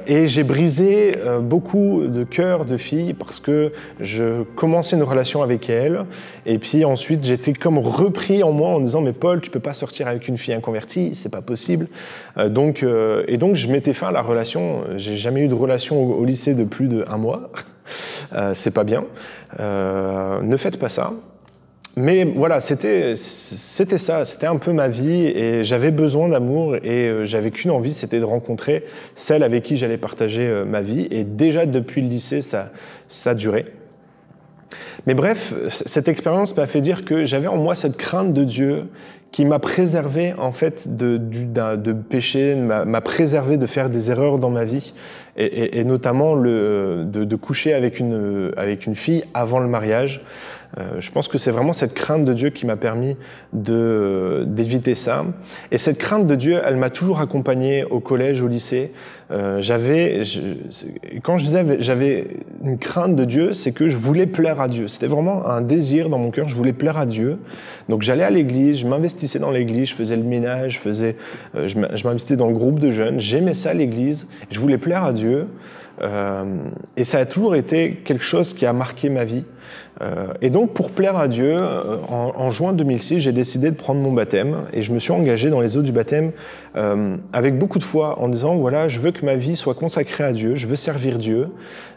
Et 0.07 0.27
j'ai 0.27 0.45
brisé 0.45 1.17
beaucoup 1.41 2.03
de 2.07 2.23
cœurs 2.23 2.67
de 2.67 2.77
filles 2.77 3.15
parce 3.15 3.41
que 3.41 3.73
je 3.99 4.43
commençais 4.55 4.95
une 4.95 5.03
relation 5.03 5.43
avec 5.43 5.71
elles. 5.71 6.05
Et 6.45 6.59
puis 6.59 6.85
ensuite, 6.85 7.25
j'étais 7.25 7.55
comme 7.55 7.79
repris 7.79 8.43
en 8.43 8.53
moi 8.53 8.69
en 8.69 8.81
disant 8.81 9.01
Mais 9.01 9.15
Paul, 9.15 9.41
tu 9.41 9.51
peux 9.51 9.59
pas 9.59 9.72
sortir 9.75 10.09
avec 10.09 10.29
une 10.29 10.39
fille 10.39 10.55
inconvertie, 10.55 11.15
c'est 11.15 11.29
pas 11.29 11.43
possible. 11.43 11.89
Euh, 12.39 12.49
donc, 12.49 12.83
euh, 12.83 13.25
et 13.29 13.37
donc, 13.37 13.57
je 13.57 13.69
mettais 13.69 13.93
fin 13.93 14.09
à 14.09 14.13
la 14.13 14.23
relation. 14.23 14.85
J'ai 14.97 15.17
jamais 15.17 15.43
eu 15.43 15.49
de 15.49 15.55
relation 15.55 16.03
au, 16.03 16.15
au 16.15 16.25
lycée 16.25 16.55
de 16.55 16.65
plus 16.65 16.89
d'un 16.89 17.17
mois. 17.17 17.51
Euh, 18.33 18.53
c'est 18.55 18.71
pas 18.71 18.85
bien. 18.85 19.05
ne 19.59 20.57
faites 20.57 20.79
pas 20.79 20.89
ça. 20.89 21.13
Mais 21.97 22.25
voilà, 22.25 22.61
c'était 22.61 23.15
c'était 23.17 23.99
ça, 23.99 24.25
c'était 24.25 24.47
un 24.47 24.57
peu 24.57 24.73
ma 24.73 24.89
vie 24.89 25.27
et 25.27 25.65
j'avais 25.65 25.91
besoin 25.91 26.29
d'amour 26.29 26.77
et 26.77 27.27
j'avais 27.27 27.51
qu'une 27.51 27.73
envie, 27.73 27.93
c'était 27.93 28.21
de 28.21 28.25
rencontrer 28.25 28.85
celle 29.15 29.43
avec 29.43 29.65
qui 29.65 29.77
j'allais 29.77 29.99
partager 29.99 30.63
ma 30.65 30.81
vie. 30.81 31.07
Et 31.11 31.25
déjà 31.25 31.67
depuis 31.67 32.01
le 32.01 32.09
lycée, 32.09 32.41
ça 32.41 32.71
ça 33.09 33.35
duré. 33.35 33.67
Mais 35.07 35.15
bref, 35.15 35.55
cette 35.69 36.09
expérience 36.09 36.57
m'a 36.57 36.67
fait 36.67 36.81
dire 36.81 37.05
que 37.05 37.25
j'avais 37.25 37.49
en 37.49 37.57
moi 37.57 37.75
cette 37.75 37.97
crainte 37.97 38.33
de 38.33 38.45
Dieu 38.45 38.85
qui 39.33 39.47
m'a 39.47 39.59
préservé 39.59 40.35
en 40.39 40.53
fait 40.53 40.95
de, 40.95 41.17
de 41.17 41.93
péché, 41.93 42.55
m'a 42.55 43.01
préservé 43.01 43.57
de 43.57 43.67
faire 43.67 43.91
des 43.91 44.11
erreurs 44.11 44.39
dans 44.39 44.51
ma 44.51 44.65
vie, 44.65 44.93
et, 45.37 45.83
notamment 45.85 46.35
le, 46.35 47.05
de, 47.07 47.37
coucher 47.37 47.73
avec 47.73 47.99
une, 47.99 48.53
avec 48.57 48.87
une 48.87 48.95
fille 48.95 49.25
avant 49.33 49.59
le 49.59 49.69
mariage. 49.69 50.23
Euh, 50.79 51.01
je 51.01 51.11
pense 51.11 51.29
que 51.29 51.37
c'est 51.37 51.51
vraiment 51.51 51.75
cette 51.75 51.93
crainte 51.93 52.25
de 52.25 52.33
Dieu 52.33 52.51
qui 52.51 52.65
m'a 52.65 52.77
permis 52.77 53.17
d'éviter 53.53 54.95
ça. 54.95 55.25
Et 55.71 55.77
cette 55.77 55.99
crainte 55.99 56.27
de 56.27 56.35
Dieu, 56.35 56.61
elle 56.65 56.77
m'a 56.77 56.89
toujours 56.89 57.21
accompagné 57.21 57.85
au 57.85 58.01
collège, 58.01 58.41
au 58.41 58.49
lycée. 58.49 58.93
Euh, 59.31 59.61
j'avais, 59.61 60.23
quand 61.23 61.39
je 61.39 61.45
disais 61.45 61.77
j'avais 61.81 62.27
une 62.65 62.79
crainte 62.79 63.17
de 63.17 63.25
Dieu, 63.25 63.53
c'est 63.53 63.73
que 63.73 63.89
je 63.89 63.99
voulais 63.99 64.27
plaire 64.27 64.61
à 64.61 64.69
Dieu. 64.69 64.89
C'était 64.89 65.07
vraiment 65.07 65.47
un 65.47 65.61
désir 65.61 66.09
dans 66.09 66.19
mon 66.19 66.31
cœur, 66.31 66.49
je 66.49 66.57
voulais 66.57 66.73
plaire 66.73 66.97
à 66.97 67.07
Dieu. 67.07 67.39
Donc 67.89 68.03
j'allais 68.03 68.25
à 68.25 68.31
l'église, 68.31 68.79
je 68.79 68.87
m'investissais 68.87 69.22
dans 69.39 69.51
l'église, 69.51 69.91
je 69.91 69.95
faisais 69.95 70.17
le 70.17 70.23
ménage, 70.23 70.75
je, 70.75 70.79
faisais, 70.79 71.17
euh, 71.55 71.69
je 71.69 71.79
m'investissais 71.79 72.37
dans 72.37 72.49
le 72.49 72.55
groupe 72.55 72.79
de 72.79 72.91
jeunes. 72.91 73.21
J'aimais 73.21 73.55
ça 73.55 73.75
l'église, 73.75 74.27
je 74.51 74.61
voulais 74.61 74.79
plaire 74.79 75.05
à 75.05 75.13
Dieu. 75.13 75.47
Euh, 76.01 76.45
et 76.97 77.05
ça 77.05 77.19
a 77.19 77.27
toujours 77.27 77.55
été 77.55 78.01
quelque 78.05 78.25
chose 78.25 78.55
qui 78.55 78.67
a 78.67 78.73
marqué 78.73 79.09
ma 79.11 79.25
vie. 79.25 79.45
Euh, 80.01 80.29
et 80.41 80.49
donc, 80.51 80.73
pour 80.73 80.91
plaire 80.91 81.17
à 81.17 81.29
Dieu, 81.29 81.55
en, 82.09 82.51
juin 82.51 82.73
2006, 82.73 83.21
j'ai 83.21 83.33
décidé 83.33 83.71
de 83.71 83.77
prendre 83.77 84.01
mon 84.01 84.11
baptême 84.11 84.65
et 84.73 84.83
je 84.83 84.91
me 84.91 84.99
suis 84.99 85.13
engagé 85.13 85.51
dans 85.51 85.61
les 85.61 85.77
eaux 85.77 85.83
du 85.83 85.93
baptême 85.93 86.33
avec 87.33 87.59
beaucoup 87.59 87.79
de 87.79 87.85
foi 87.85 88.19
en 88.19 88.29
disant 88.29 88.57
voilà, 88.57 88.89
je 88.89 89.01
veux 89.01 89.13
que 89.13 89.25
ma 89.25 89.35
vie 89.35 89.55
soit 89.55 89.75
consacrée 89.75 90.25
à 90.25 90.33
Dieu, 90.33 90.57
je 90.57 90.67
veux 90.67 90.77
servir 90.77 91.19
Dieu, 91.19 91.49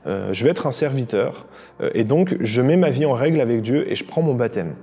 je 0.05 0.43
veux 0.43 0.49
être 0.49 0.67
un 0.67 0.71
serviteur. 0.71 1.45
et 1.93 2.03
donc, 2.03 2.35
je 2.41 2.61
mets 2.61 2.77
ma 2.77 2.89
vie 2.89 3.05
en 3.05 3.13
règle 3.13 3.39
avec 3.41 3.61
Dieu 3.61 3.89
et 3.89 3.95
je 3.95 4.03
prends 4.03 4.21
mon 4.21 4.35
baptême. 4.35 4.75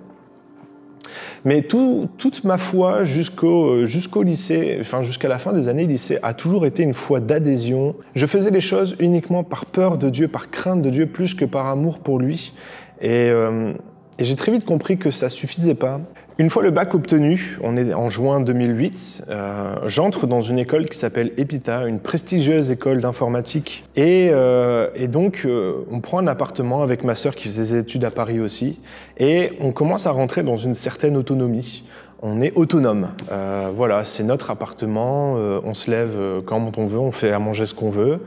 Mais 1.45 1.63
tout, 1.63 2.09
toute 2.19 2.45
ma 2.45 2.57
foi 2.57 3.03
jusqu'au 3.03 3.85
jusqu'au 3.85 4.23
lycée, 4.23 4.79
enfin 4.81 5.03
jusqu'à 5.03 5.29
la 5.29 5.39
fin 5.39 5.53
des 5.53 5.69
années 5.69 5.87
lycée, 5.87 6.19
a 6.23 6.35
toujours 6.35 6.67
été 6.67 6.83
une 6.83 6.95
foi 6.95 7.21
d'adhésion. 7.21 7.97
Je 8.15 8.27
faisais 8.27 8.51
les 8.51 8.61
choses 8.61 8.95
uniquement 9.01 9.43
par 9.43 9.67
peur 9.67 9.99
de 9.99 10.09
Dieu, 10.09 10.29
par 10.29 10.51
crainte 10.51 10.83
de 10.83 10.91
Dieu, 10.91 11.07
plus 11.07 11.35
que 11.35 11.45
par 11.45 11.67
amour 11.67 11.99
pour 11.99 12.21
lui. 12.21 12.53
Et, 13.01 13.29
euh, 13.31 13.73
et 14.19 14.25
j'ai 14.25 14.37
très 14.37 14.53
vite 14.53 14.65
compris 14.65 14.99
que 14.99 15.11
ça 15.11 15.29
suffisait 15.29 15.75
pas. 15.75 16.01
Une 16.39 16.49
fois 16.49 16.63
le 16.63 16.71
bac 16.71 16.95
obtenu, 16.95 17.59
on 17.63 17.77
est 17.77 17.93
en 17.93 18.09
juin 18.09 18.41
2008, 18.41 19.25
euh, 19.29 19.75
j'entre 19.85 20.27
dans 20.27 20.41
une 20.41 20.59
école 20.59 20.87
qui 20.87 20.97
s'appelle 20.97 21.33
EPITA, 21.37 21.87
une 21.87 22.01
prestigieuse 22.01 22.71
école 22.71 23.03
d'informatique. 23.03 23.85
Et, 23.97 24.31
euh, 24.33 24.89
donc, 25.09 25.43
euh, 25.45 25.85
on 25.91 26.01
prend 26.01 26.21
un 26.21 26.27
appartement 26.27 26.83
avec 26.83 27.05
ma 27.05 27.15
sœur 27.15 27.35
qui 27.35 27.49
faisait 27.49 27.75
des 27.75 27.81
études 27.81 28.05
à 28.07 28.11
Paris 28.11 28.41
aussi, 28.41 28.81
et 29.19 29.53
on 29.61 29.73
commence 29.73 30.07
à 30.07 30.11
rentrer 30.11 30.43
dans 30.43 30.57
une 30.57 30.73
certaine 30.73 31.19
autonomie. 31.19 31.85
On 32.25 32.41
est 32.41 32.53
autonome. 32.55 33.09
Euh, 33.33 33.71
voilà, 33.75 34.05
c'est 34.05 34.23
notre 34.23 34.53
appartement, 34.53 35.35
euh, 35.37 35.61
on 35.65 35.75
se 35.75 35.91
lève 35.91 36.15
euh, 36.17 36.41
quand 36.41 36.79
on 36.79 36.87
veut, 36.87 37.01
on 37.01 37.11
fait 37.11 37.33
à 37.33 37.41
manger 37.41 37.67
ce 37.67 37.75
qu'on 37.75 37.91
veut. 37.91 38.21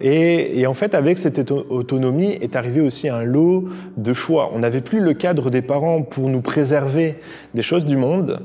Et, 0.00 0.60
et, 0.60 0.66
en 0.66 0.72
fait, 0.72 0.94
avec 0.94 1.18
cette 1.18 1.50
autonomie 1.50 2.38
est 2.40 2.56
arrivé 2.56 2.80
aussi 2.80 3.10
un 3.10 3.22
lot 3.22 3.68
de 3.98 4.14
choix. 4.14 4.50
On 4.54 4.60
n'avait 4.60 4.80
plus 4.80 5.00
le 5.00 5.12
cadre 5.12 5.50
des 5.50 5.60
parents 5.60 6.00
pour 6.00 6.30
nous 6.30 6.40
préserver 6.40 7.16
des 7.52 7.60
choses 7.60 7.84
du 7.84 7.98
monde. 7.98 8.40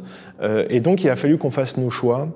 Et 0.69 0.81
donc, 0.81 1.01
il 1.01 1.09
a 1.09 1.15
fallu 1.15 1.37
qu'on 1.37 1.49
fasse 1.49 1.77
nos 1.77 1.89
choix. 1.89 2.27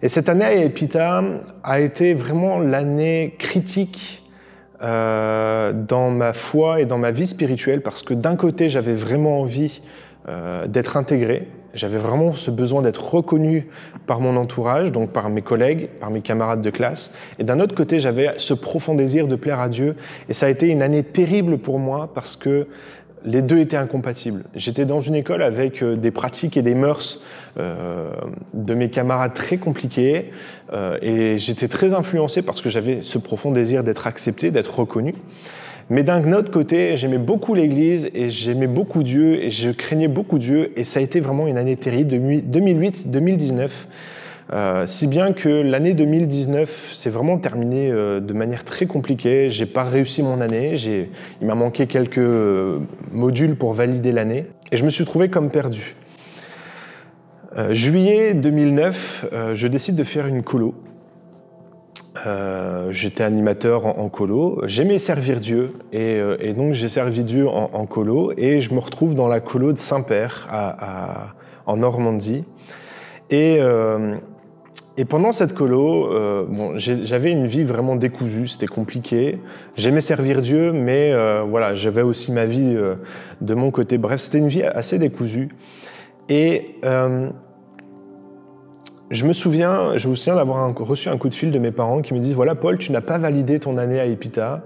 Et 0.00 0.08
cette 0.08 0.28
année 0.28 0.44
à 0.44 0.54
Epita 0.54 1.24
a 1.64 1.80
été 1.80 2.14
vraiment 2.14 2.60
l'année 2.60 3.34
critique 3.36 4.22
dans 4.80 6.10
ma 6.10 6.32
foi 6.32 6.80
et 6.80 6.84
dans 6.84 6.98
ma 6.98 7.10
vie 7.10 7.26
spirituelle 7.26 7.80
parce 7.80 8.04
que 8.04 8.14
d'un 8.14 8.36
côté, 8.36 8.68
j'avais 8.68 8.94
vraiment 8.94 9.40
envie 9.40 9.80
euh, 10.26 10.66
d'être 10.66 10.96
intégré. 10.96 11.48
J'avais 11.74 11.98
vraiment 11.98 12.32
ce 12.32 12.50
besoin 12.50 12.80
d'être 12.80 13.12
reconnu 13.12 13.66
par 14.06 14.20
mon 14.20 14.36
entourage, 14.36 14.90
donc 14.90 15.10
par 15.10 15.28
mes 15.28 15.42
collègues, 15.42 15.90
par 16.00 16.10
mes 16.10 16.22
camarades 16.22 16.62
de 16.62 16.70
classe. 16.70 17.12
Et 17.38 17.44
d'un 17.44 17.60
autre 17.60 17.74
côté, 17.74 18.00
j'avais 18.00 18.32
ce 18.38 18.54
profond 18.54 18.94
désir 18.94 19.28
de 19.28 19.36
plaire 19.36 19.60
à 19.60 19.68
Dieu. 19.68 19.96
Et 20.30 20.32
ça 20.32 20.46
a 20.46 20.48
été 20.48 20.68
une 20.68 20.80
année 20.80 21.02
terrible 21.02 21.58
pour 21.58 21.78
moi 21.78 22.10
parce 22.14 22.36
que 22.36 22.68
les 23.26 23.42
deux 23.42 23.58
étaient 23.58 23.76
incompatibles. 23.76 24.44
J'étais 24.54 24.86
dans 24.86 25.00
une 25.00 25.14
école 25.14 25.42
avec 25.42 25.82
euh, 25.82 25.94
des 25.94 26.10
pratiques 26.10 26.56
et 26.56 26.62
des 26.62 26.74
mœurs 26.74 27.20
euh, 27.58 28.08
de 28.54 28.72
mes 28.72 28.88
camarades 28.88 29.34
très 29.34 29.58
compliquées 29.58 30.30
et 31.02 31.38
j'étais 31.38 31.68
très 31.68 31.92
influencé 31.92 32.42
parce 32.42 32.62
que 32.62 32.68
j'avais 32.68 33.00
ce 33.02 33.18
profond 33.18 33.52
désir 33.52 33.84
d'être 33.84 34.06
accepté, 34.06 34.50
d'être 34.50 34.80
reconnu. 34.80 35.14
Mais 35.90 36.02
d'un 36.02 36.32
autre 36.32 36.50
côté, 36.50 36.96
j'aimais 36.96 37.18
beaucoup 37.18 37.54
l'Église 37.54 38.08
et 38.14 38.30
j'aimais 38.30 38.66
beaucoup 38.66 39.02
Dieu 39.02 39.42
et 39.42 39.50
je 39.50 39.70
craignais 39.70 40.08
beaucoup 40.08 40.38
Dieu 40.38 40.72
et 40.76 40.84
ça 40.84 41.00
a 41.00 41.02
été 41.02 41.20
vraiment 41.20 41.46
une 41.46 41.58
année 41.58 41.76
terrible, 41.76 42.14
2008-2019. 42.14 43.68
Euh, 44.52 44.86
si 44.86 45.06
bien 45.06 45.32
que 45.32 45.48
l'année 45.48 45.94
2019 45.94 46.92
s'est 46.92 47.08
vraiment 47.08 47.38
terminée 47.38 47.90
euh, 47.90 48.20
de 48.20 48.32
manière 48.34 48.64
très 48.64 48.86
compliquée. 48.86 49.48
J'ai 49.48 49.66
pas 49.66 49.84
réussi 49.84 50.22
mon 50.22 50.40
année. 50.40 50.74
Il 51.40 51.46
m'a 51.46 51.54
manqué 51.54 51.86
quelques 51.86 52.18
euh, 52.18 52.80
modules 53.10 53.56
pour 53.56 53.72
valider 53.72 54.12
l'année 54.12 54.46
et 54.70 54.76
je 54.76 54.84
me 54.84 54.90
suis 54.90 55.04
trouvé 55.04 55.28
comme 55.28 55.50
perdu. 55.50 55.96
juillet 57.70 58.34
2009, 58.34 59.26
je 59.54 59.66
décide 59.68 59.94
de 59.94 60.04
faire 60.04 60.26
une 60.26 60.42
colo 60.42 60.74
euh, 62.26 62.92
j'étais 62.92 63.24
animateur 63.24 63.86
en, 63.86 64.08
colo. 64.08 64.62
J'aimais 64.66 64.98
servir 64.98 65.40
Dieu 65.40 65.72
et, 65.92 66.14
euh, 66.16 66.52
donc 66.52 66.72
j'ai 66.72 66.88
servi 66.88 67.24
Dieu 67.24 67.48
en, 67.48 67.86
colo 67.86 68.32
et 68.36 68.60
je 68.60 68.72
me 68.72 68.78
retrouve 68.78 69.14
dans 69.14 69.26
la 69.26 69.40
colo 69.40 69.72
de 69.72 69.78
Saint-Père 69.78 70.48
en 71.66 71.76
Normandie. 71.76 72.44
Et, 73.30 73.56
euh, 73.58 74.14
et, 74.96 75.04
pendant 75.04 75.32
cette 75.32 75.54
colo, 75.54 76.08
bon, 76.48 76.78
j'avais 76.78 77.32
une 77.32 77.46
vie 77.46 77.64
vraiment 77.64 77.96
décousue, 77.96 78.46
c'était 78.46 78.66
compliqué. 78.66 79.40
J'aimais 79.76 80.00
servir 80.00 80.40
Dieu, 80.40 80.72
mais 80.72 81.12
voilà, 81.42 81.74
j'avais 81.74 82.02
aussi 82.02 82.30
ma 82.30 82.44
vie 82.46 82.76
de 83.40 83.54
mon 83.54 83.72
côté. 83.72 83.98
Bref, 83.98 84.20
c'était 84.20 84.38
une 84.38 84.48
vie 84.48 84.62
assez 84.62 84.98
décousue. 84.98 85.48
Je 89.10 89.24
me 89.26 89.32
souviens, 89.32 89.96
je 89.96 90.08
me 90.08 90.14
souviens 90.14 90.36
d'avoir 90.36 90.74
reçu 90.74 91.08
un 91.08 91.18
coup 91.18 91.28
de 91.28 91.34
fil 91.34 91.50
de 91.50 91.58
mes 91.58 91.70
parents 91.70 92.00
qui 92.00 92.14
me 92.14 92.20
disent 92.20 92.34
voilà 92.34 92.54
Paul, 92.54 92.78
tu 92.78 92.90
n'as 92.92 93.00
pas 93.00 93.18
validé 93.18 93.60
ton 93.60 93.76
année 93.76 94.00
à 94.00 94.06
Epita. 94.06 94.62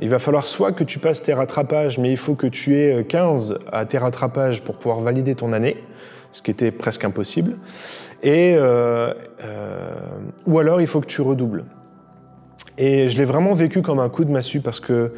Il 0.00 0.08
va 0.08 0.18
falloir 0.18 0.46
soit 0.46 0.72
que 0.72 0.82
tu 0.82 0.98
passes 0.98 1.22
tes 1.22 1.34
rattrapages, 1.34 1.98
mais 1.98 2.10
il 2.10 2.16
faut 2.16 2.34
que 2.34 2.46
tu 2.46 2.76
aies 2.76 3.04
15 3.04 3.58
à 3.70 3.84
tes 3.84 3.98
rattrapages 3.98 4.62
pour 4.62 4.76
pouvoir 4.76 5.00
valider 5.00 5.34
ton 5.34 5.52
année, 5.52 5.76
ce 6.32 6.42
qui 6.42 6.50
était 6.50 6.70
presque 6.70 7.04
impossible. 7.04 7.56
Et 8.22 8.54
euh, 8.56 9.12
euh, 9.44 9.90
ou 10.46 10.58
alors 10.58 10.80
il 10.80 10.86
faut 10.86 11.00
que 11.00 11.06
tu 11.06 11.20
redoubles. 11.20 11.64
Et 12.78 13.08
je 13.08 13.18
l'ai 13.18 13.24
vraiment 13.24 13.54
vécu 13.54 13.82
comme 13.82 14.00
un 14.00 14.08
coup 14.08 14.24
de 14.24 14.30
massue 14.30 14.60
parce 14.60 14.80
que 14.80 15.12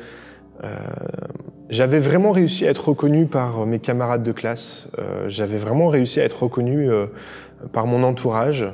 euh, 0.64 0.76
j'avais 1.70 2.00
vraiment 2.00 2.32
réussi 2.32 2.66
à 2.66 2.70
être 2.70 2.88
reconnu 2.88 3.26
par 3.26 3.66
mes 3.66 3.78
camarades 3.78 4.22
de 4.22 4.32
classe. 4.32 4.88
j'avais 5.28 5.56
vraiment 5.56 5.88
réussi 5.88 6.20
à 6.20 6.24
être 6.24 6.42
reconnu 6.44 6.90
par 7.72 7.86
mon 7.86 8.02
entourage. 8.02 8.66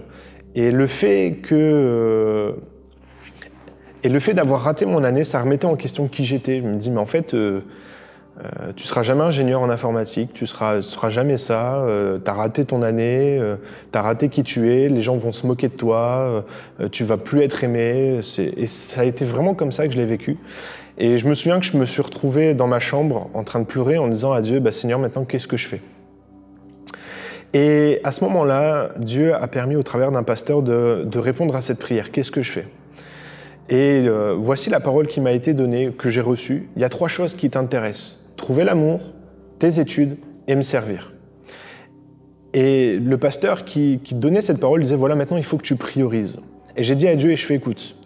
Et 0.55 0.71
le 0.71 0.87
fait 0.87 1.39
que 1.43 1.55
euh, 1.55 2.53
et 4.03 4.09
le 4.09 4.19
fait 4.19 4.35
d'avoir 4.35 4.63
raté 4.63 4.87
mon 4.87 5.05
année, 5.05 5.25
ça 5.25 5.41
remettait 5.41 5.67
en 5.67 5.77
question 5.77 6.09
qui 6.09 6.25
j'étais. 6.25 6.61
Je 6.61 6.67
me 6.67 6.77
dis, 6.77 6.91
mais 6.91 7.01
en 7.01 7.07
fait, 7.07 7.35
euh, 7.35 7.61
euh, 8.39 8.73
tu 8.75 8.85
seras 8.85 9.03
jamais 9.03 9.23
ingénieur 9.23 9.61
en 9.61 9.69
informatique, 9.69 10.33
tu 10.33 10.47
seras, 10.47 10.81
seras 10.81 11.11
jamais 11.11 11.37
ça, 11.37 11.85
tu 12.25 12.31
as 12.31 12.33
raté 12.33 12.65
ton 12.65 12.81
année, 12.81 13.39
tu 13.93 13.99
as 13.99 14.03
raté 14.03 14.31
qui 14.31 14.43
tu 14.43 14.73
es, 14.73 14.89
les 14.89 15.03
gens 15.03 15.17
vont 15.17 15.33
se 15.33 15.47
moquer 15.47 15.69
de 15.69 15.75
toi, 15.75 16.45
tu 16.91 17.05
vas 17.05 17.19
plus 17.19 17.43
être 17.43 17.63
aimé. 17.63 18.21
Et 18.39 18.67
ça 18.67 19.03
a 19.03 19.05
été 19.05 19.27
vraiment 19.27 19.55
comme 19.55 19.71
ça 19.71 19.87
que 19.87 19.93
je 19.93 19.99
l'ai 19.99 20.07
vécu. 20.07 20.39
Et 20.97 21.19
je 21.19 21.27
me 21.29 21.35
souviens 21.35 21.61
que 21.61 21.67
je 21.67 21.77
me 21.77 21.85
suis 21.85 22.03
retrouvé 22.03 22.55
dans 22.55 22.67
ma 22.67 22.79
chambre 22.79 23.29
en 23.35 23.45
train 23.45 23.61
de 23.61 23.67
pleurer 23.67 23.99
en 23.99 24.09
disant 24.09 24.33
à 24.33 24.41
Dieu, 24.41 24.61
bah, 24.61 24.73
Seigneur, 24.73 24.99
maintenant, 24.99 25.25
qu'est-ce 25.25 25.47
que 25.47 25.59
je 25.59 25.67
fais? 25.67 25.81
Et 27.53 28.01
à 28.05 28.13
ce 28.13 28.23
moment-là, 28.25 28.93
Dieu 28.99 29.35
a 29.35 29.47
permis 29.49 29.77
au 29.77 29.83
travers 29.83 30.13
d'un 30.13 30.23
pasteur 30.23 30.63
de, 30.63 31.19
répondre 31.19 31.57
à 31.57 31.63
cette 31.63 31.79
prière. 31.79 32.13
Qu'est-ce 32.13 32.31
que 32.31 32.43
je 32.43 32.51
fais? 32.51 32.67
Et 33.69 34.03
euh, 34.07 34.35
voici 34.39 34.71
la 34.71 34.81
parole 34.81 35.07
qui 35.07 35.21
m'a 35.21 35.33
été 35.33 35.55
donnée, 35.55 35.93
que 35.97 36.11
j'ai 36.11 36.21
reçue. 36.21 36.69
Il 36.77 36.83
y 36.83 36.85
a 36.85 36.89
trois 36.89 37.09
choses 37.09 37.35
qui 37.35 37.51
t'intéressent. 37.51 38.25
Trouver 38.37 38.65
l'amour, 38.65 39.01
tes 39.59 39.81
études 39.81 40.17
et 40.49 40.55
me 40.55 40.63
servir. 40.63 41.13
Et 42.53 42.99
le 42.99 43.17
pasteur 43.17 43.65
qui, 43.65 44.01
qui, 44.03 44.15
donnait 44.15 44.41
cette 44.41 44.59
parole 44.59 44.81
disait, 44.81 44.97
voilà, 44.97 45.15
maintenant 45.15 45.37
il 45.37 45.45
faut 45.45 45.57
que 45.57 45.63
tu 45.63 45.77
priorises. 45.77 46.41
Et 46.77 46.83
j'ai 46.83 46.97
dit 46.97 47.07
à 47.07 47.15
Dieu, 47.15 47.31
et 47.31 47.37
je 47.37 47.47
fais, 47.47 47.55
écoute, 47.55 47.97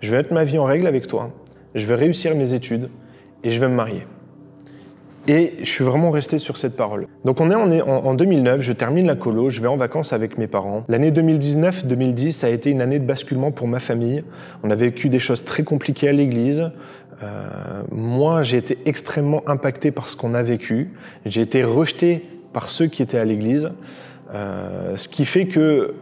je 0.00 0.10
vais 0.10 0.18
mettre 0.18 0.34
ma 0.34 0.44
vie 0.44 0.58
en 0.58 0.64
règle 0.64 0.86
avec 0.86 1.06
toi, 1.06 1.30
je 1.74 1.86
vais 1.86 1.94
réussir 1.94 2.34
mes 2.34 2.52
études 2.52 2.90
et 3.42 3.50
je 3.50 3.60
vais 3.60 3.68
me 3.68 3.74
marier. 3.74 4.02
Et 5.26 5.54
je 5.60 5.68
suis 5.68 5.84
vraiment 5.84 6.10
resté 6.10 6.38
sur 6.38 6.58
cette 6.58 6.76
parole. 6.76 7.06
Donc 7.24 7.40
on 7.40 7.50
est 7.50 7.54
en, 7.54 7.88
en 7.88 8.14
2009, 8.14 8.60
je 8.60 8.72
termine 8.72 9.06
la 9.06 9.14
colo, 9.14 9.48
je 9.48 9.60
vais 9.60 9.68
en 9.68 9.76
vacances 9.76 10.12
avec 10.12 10.36
mes 10.36 10.46
parents. 10.46 10.84
L'année 10.88 11.10
2019-2010 11.10 12.44
a 12.44 12.50
été 12.50 12.70
une 12.70 12.82
année 12.82 12.98
de 12.98 13.06
basculement 13.06 13.50
pour 13.50 13.66
ma 13.66 13.80
famille. 13.80 14.22
On 14.62 14.70
a 14.70 14.74
vécu 14.74 15.08
des 15.08 15.18
choses 15.18 15.44
très 15.44 15.62
compliquées 15.62 16.08
à 16.08 16.12
l'église. 16.12 16.70
Euh, 17.22 17.82
moi, 17.90 18.42
j'ai 18.42 18.58
été 18.58 18.78
extrêmement 18.84 19.42
impacté 19.46 19.90
par 19.92 20.08
ce 20.08 20.16
qu'on 20.16 20.34
a 20.34 20.42
vécu. 20.42 20.90
J'ai 21.24 21.40
été 21.40 21.64
rejeté 21.64 22.24
par 22.52 22.68
ceux 22.68 22.86
qui 22.86 23.02
étaient 23.02 23.18
à 23.18 23.24
l'église. 23.24 23.70
Euh, 24.34 24.96
ce 24.96 25.08
qui 25.08 25.24
fait 25.24 25.46
que 25.46 25.94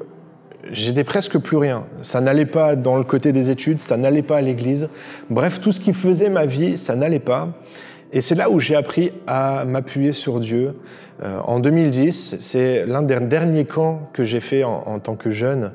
j'étais 0.70 1.04
presque 1.04 1.38
plus 1.38 1.56
rien. 1.56 1.84
Ça 2.00 2.20
n'allait 2.20 2.46
pas 2.46 2.76
dans 2.76 2.96
le 2.96 3.04
côté 3.04 3.32
des 3.32 3.50
études, 3.50 3.80
ça 3.80 3.96
n'allait 3.96 4.22
pas 4.22 4.38
à 4.38 4.40
l'église. 4.40 4.88
Bref, 5.28 5.60
tout 5.60 5.72
ce 5.72 5.80
qui 5.80 5.92
faisait 5.92 6.30
ma 6.30 6.46
vie, 6.46 6.76
ça 6.76 6.96
n'allait 6.96 7.18
pas. 7.18 7.48
Et 8.12 8.20
c'est 8.20 8.34
là 8.34 8.50
où 8.50 8.60
j'ai 8.60 8.76
appris 8.76 9.10
à 9.26 9.64
m'appuyer 9.64 10.12
sur 10.12 10.38
Dieu. 10.38 10.74
Euh, 11.22 11.38
en 11.40 11.60
2010, 11.60 12.36
c'est 12.40 12.84
l'un 12.84 13.02
des 13.02 13.18
derniers 13.20 13.64
camps 13.64 14.10
que 14.12 14.24
j'ai 14.24 14.40
fait 14.40 14.64
en, 14.64 14.98
tant 14.98 15.16
que 15.16 15.30
jeune, 15.30 15.72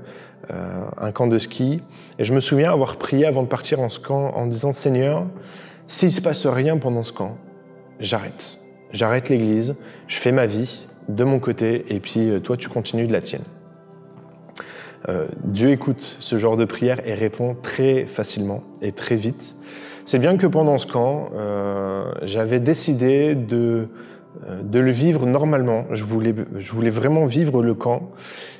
euh, 0.51 0.83
un 0.97 1.11
camp 1.11 1.25
de 1.25 1.39
ski. 1.39 1.81
Et 2.19 2.23
je 2.23 2.33
me 2.33 2.39
souviens 2.39 2.71
avoir 2.71 2.97
prié 2.97 3.25
avant 3.25 3.41
de 3.41 3.47
partir 3.47 3.79
en 3.79 3.89
ce 3.89 3.99
camp 3.99 4.33
en 4.35 4.45
disant 4.45 4.71
Seigneur, 4.71 5.25
s'il 5.87 6.09
ne 6.09 6.13
se 6.13 6.21
passe 6.21 6.45
rien 6.45 6.77
pendant 6.77 7.03
ce 7.03 7.11
camp, 7.11 7.37
j'arrête. 7.99 8.59
J'arrête 8.91 9.29
l'église, 9.29 9.75
je 10.07 10.17
fais 10.17 10.31
ma 10.31 10.45
vie 10.45 10.87
de 11.09 11.23
mon 11.23 11.39
côté, 11.39 11.85
et 11.89 11.99
puis 11.99 12.29
euh, 12.29 12.39
toi, 12.39 12.55
tu 12.55 12.69
continues 12.69 13.07
de 13.07 13.13
la 13.13 13.21
tienne. 13.21 13.43
Dieu 15.45 15.71
écoute 15.71 16.17
ce 16.19 16.37
genre 16.37 16.57
de 16.57 16.65
prière 16.65 16.99
et 17.07 17.13
répond 17.13 17.55
très 17.61 18.05
facilement 18.07 18.61
et 18.81 18.91
très 18.91 19.15
vite. 19.15 19.55
C'est 20.07 20.19
bien 20.19 20.37
que 20.37 20.47
pendant 20.47 20.77
ce 20.77 20.87
camp, 20.87 21.31
euh, 21.35 22.09
j'avais 22.23 22.61
décidé 22.61 23.35
de, 23.35 23.89
euh, 24.47 24.63
de 24.63 24.79
le 24.79 24.89
vivre 24.89 25.25
normalement. 25.25 25.83
Je 25.91 26.05
voulais, 26.05 26.33
je 26.55 26.71
voulais 26.71 26.89
vraiment 26.89 27.25
vivre 27.25 27.61
le 27.61 27.73
camp. 27.73 28.11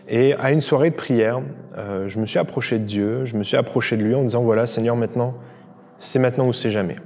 Et 0.10 0.34
à 0.34 0.52
une 0.52 0.60
soirée 0.60 0.90
de 0.90 0.96
prière, 0.96 1.40
euh, 1.78 2.10
je 2.10 2.20
me 2.20 2.26
suis 2.26 2.38
approché 2.38 2.80
de 2.80 2.84
Dieu, 2.84 3.24
je 3.24 3.38
me 3.38 3.44
suis 3.44 3.56
approché 3.56 3.96
de 3.96 4.04
lui 4.04 4.14
en 4.14 4.24
disant, 4.24 4.44
voilà, 4.44 4.68
Seigneur, 4.68 4.98
maintenant, 4.98 5.36
c'est 5.98 6.20
maintenant 6.20 6.48
ou 6.48 6.52
c'est 6.52 6.70
jamais. 6.70 6.98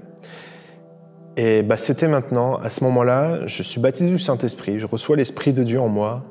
Et 1.38 1.62
bah, 1.62 1.78
c'était 1.78 2.08
maintenant, 2.08 2.56
à 2.56 2.72
ce 2.72 2.84
moment-là, 2.86 3.46
je 3.46 3.62
suis 3.62 3.80
baptisé 3.80 4.10
du 4.10 4.18
Saint-Esprit, 4.18 4.80
je 4.80 4.88
reçois 4.88 5.18
l'Esprit 5.18 5.54
de 5.54 5.62
Dieu 5.62 5.80
en 5.80 5.88
moi. 5.88 6.24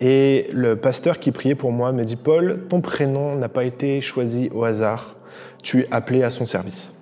Et 0.00 0.48
le 0.52 0.74
pasteur 0.74 1.20
qui 1.20 1.30
priait 1.30 1.54
pour 1.54 1.70
moi 1.70 1.92
me 1.92 2.02
dit, 2.02 2.16
Paul, 2.16 2.64
ton 2.68 2.80
prénom 2.80 3.36
n'a 3.36 3.48
pas 3.48 3.62
été 3.62 4.00
choisi 4.00 4.50
au 4.52 4.64
hasard, 4.64 5.14
tu 5.62 5.82
es 5.82 5.88
appelé 5.92 6.24
à 6.24 6.30
son 6.30 6.46
service. 6.46 6.93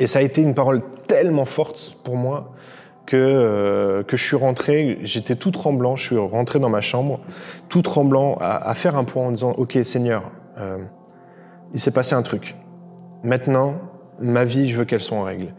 Et 0.00 0.06
ça 0.06 0.18
a 0.18 0.22
été 0.22 0.42
une 0.42 0.54
parole 0.54 0.82
tellement 1.06 1.44
forte 1.44 1.96
pour 2.04 2.16
moi 2.16 2.52
que, 3.06 3.16
euh, 3.16 4.02
que 4.02 4.16
je 4.16 4.24
suis 4.24 4.36
rentré, 4.36 4.98
j'étais 5.02 5.36
tout 5.36 5.50
tremblant, 5.50 5.94
je 5.96 6.04
suis 6.04 6.16
rentré 6.16 6.58
dans 6.58 6.70
ma 6.70 6.80
chambre, 6.80 7.20
tout 7.68 7.82
tremblant, 7.82 8.38
à, 8.40 8.74
faire 8.74 8.96
un 8.96 9.04
point 9.04 9.26
en 9.26 9.30
disant 9.30 9.52
Ok, 9.52 9.78
Seigneur, 9.84 10.30
euh, 10.58 10.78
il 11.72 11.80
s'est 11.80 11.90
passé 11.90 12.14
un 12.14 12.22
truc. 12.22 12.56
Maintenant, 13.22 13.74
ma 14.18 14.44
vie, 14.44 14.68
je 14.68 14.78
veux 14.78 14.84
qu'elle 14.84 15.00
soit 15.00 15.18
en 15.18 15.22
règle. 15.22 15.54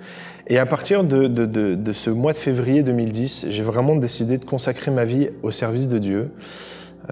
Et 0.48 0.60
à 0.60 0.66
partir 0.66 1.04
de, 1.04 1.94
ce 1.94 2.10
mois 2.10 2.34
de 2.34 2.38
février 2.38 2.84
2010, 2.84 3.48
j'ai 3.50 3.64
vraiment 3.64 3.96
décidé 3.96 4.38
de 4.38 4.46
consacrer 4.46 4.92
ma 4.92 5.04
vie 5.04 5.30
au 5.42 5.52
service 5.52 5.88
de 5.88 5.98
Dieu. 5.98 6.32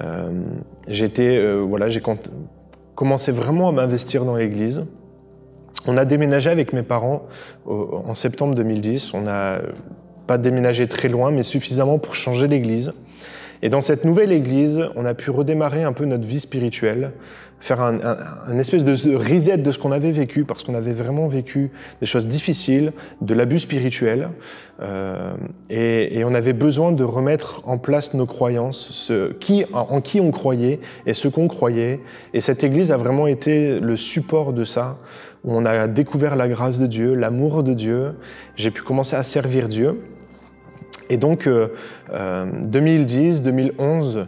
Euh, 0.02 0.32
j'ai 0.88 1.12
commencé 2.96 3.32
vraiment 3.32 3.70
à 3.70 3.72
m'investir 3.72 4.26
dans 4.26 4.36
l'Église. 4.36 4.86
On 5.86 5.98
a 5.98 6.06
déménagé 6.06 6.50
avec 6.50 6.74
mes 6.74 6.84
parents 6.84 7.24
en 7.66 8.16
septembre 8.16 8.56
2010. 8.56 9.14
On 9.14 9.22
n'a 9.22 9.60
pas 10.28 10.38
déménagé 10.38 10.88
très 10.88 11.10
loin, 11.10 11.32
mais 11.32 11.44
suffisamment 11.44 12.00
pour 12.00 12.16
changer 12.16 12.48
l'Église. 12.48 12.94
Et 13.62 13.70
dans 13.70 13.82
cette 13.82 14.06
nouvelle 14.06 14.32
Église, 14.32 14.86
on 14.96 15.06
a 15.06 15.14
pu 15.14 15.32
redémarrer 15.32 15.84
un 15.84 15.94
peu 15.94 16.06
notre 16.06 16.28
vie 16.28 16.40
spirituelle 16.40 17.14
faire 17.64 17.80
un, 17.80 18.58
espèce 18.58 18.84
de 18.84 19.16
reset 19.16 19.58
de 19.58 19.72
ce 19.72 19.80
qu'on 19.80 19.94
avait 19.94 20.12
vécu, 20.12 20.44
parce 20.44 20.66
qu'on 20.66 20.76
avait 20.76 20.92
vraiment 20.92 21.30
vécu 21.30 21.72
des 22.02 22.06
choses 22.06 22.28
difficiles, 22.28 22.92
de 23.22 23.34
l'abus 23.34 23.60
spirituel, 23.60 24.28
euh, 24.82 25.32
et, 25.70 26.26
on 26.26 26.36
avait 26.36 26.52
besoin 26.52 26.92
de 26.92 27.06
remettre 27.06 27.62
en 27.66 27.78
place 27.78 28.14
nos 28.16 28.26
croyances, 28.26 29.10
en, 29.72 30.02
qui 30.02 30.20
on 30.20 30.32
croyait 30.32 30.82
et 31.06 31.14
ce 31.14 31.30
qu'on 31.30 31.48
croyait. 31.48 32.02
Et 32.34 32.42
cette 32.42 32.66
Église 32.66 32.92
a 32.92 32.98
vraiment 32.98 33.28
été 33.28 33.80
le 33.80 33.96
support 33.96 34.52
de 34.52 34.66
ça, 34.66 34.98
où 35.44 35.56
on 35.56 35.66
a 35.66 35.88
découvert 35.88 36.36
la 36.36 36.48
grâce 36.48 36.80
de 36.80 36.88
Dieu, 36.88 37.16
l'amour 37.16 37.64
de 37.64 37.74
Dieu. 37.74 38.14
J'ai 38.56 38.72
pu 38.72 38.82
commencer 38.82 39.16
à 39.16 39.24
servir 39.24 39.68
Dieu. 39.68 40.02
Et 41.10 41.18
donc, 41.18 41.50
2010, 42.10 43.44
2011, 43.44 44.28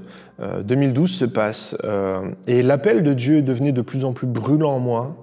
2012 0.64 1.12
se 1.12 1.26
passe, 1.26 1.78
euh, 1.84 2.30
et 2.48 2.62
l'appel 2.62 3.04
de 3.04 3.14
Dieu 3.14 3.42
devenait 3.42 3.72
de 3.72 3.82
plus 3.82 4.04
en 4.06 4.14
plus 4.14 4.28
brûlant 4.28 4.72
en 4.72 4.80
moi. 4.80 5.16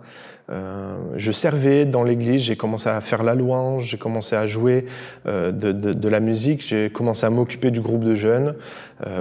Euh, 0.50 0.96
je 1.16 1.30
servais 1.30 1.84
dans 1.84 2.02
l'église, 2.02 2.42
j'ai 2.42 2.56
commencé 2.56 2.88
à 2.88 3.00
faire 3.00 3.22
la 3.22 3.34
louange, 3.34 3.84
j'ai 3.84 3.96
commencé 3.96 4.34
à 4.34 4.46
jouer 4.46 4.86
euh, 5.26 5.52
de, 5.52 6.08
la 6.08 6.20
musique, 6.20 6.66
j'ai 6.66 6.90
commencé 6.90 7.24
à 7.26 7.30
m'occuper 7.30 7.70
du 7.70 7.80
groupe 7.80 8.04
de 8.04 8.14
jeunes. 8.14 8.54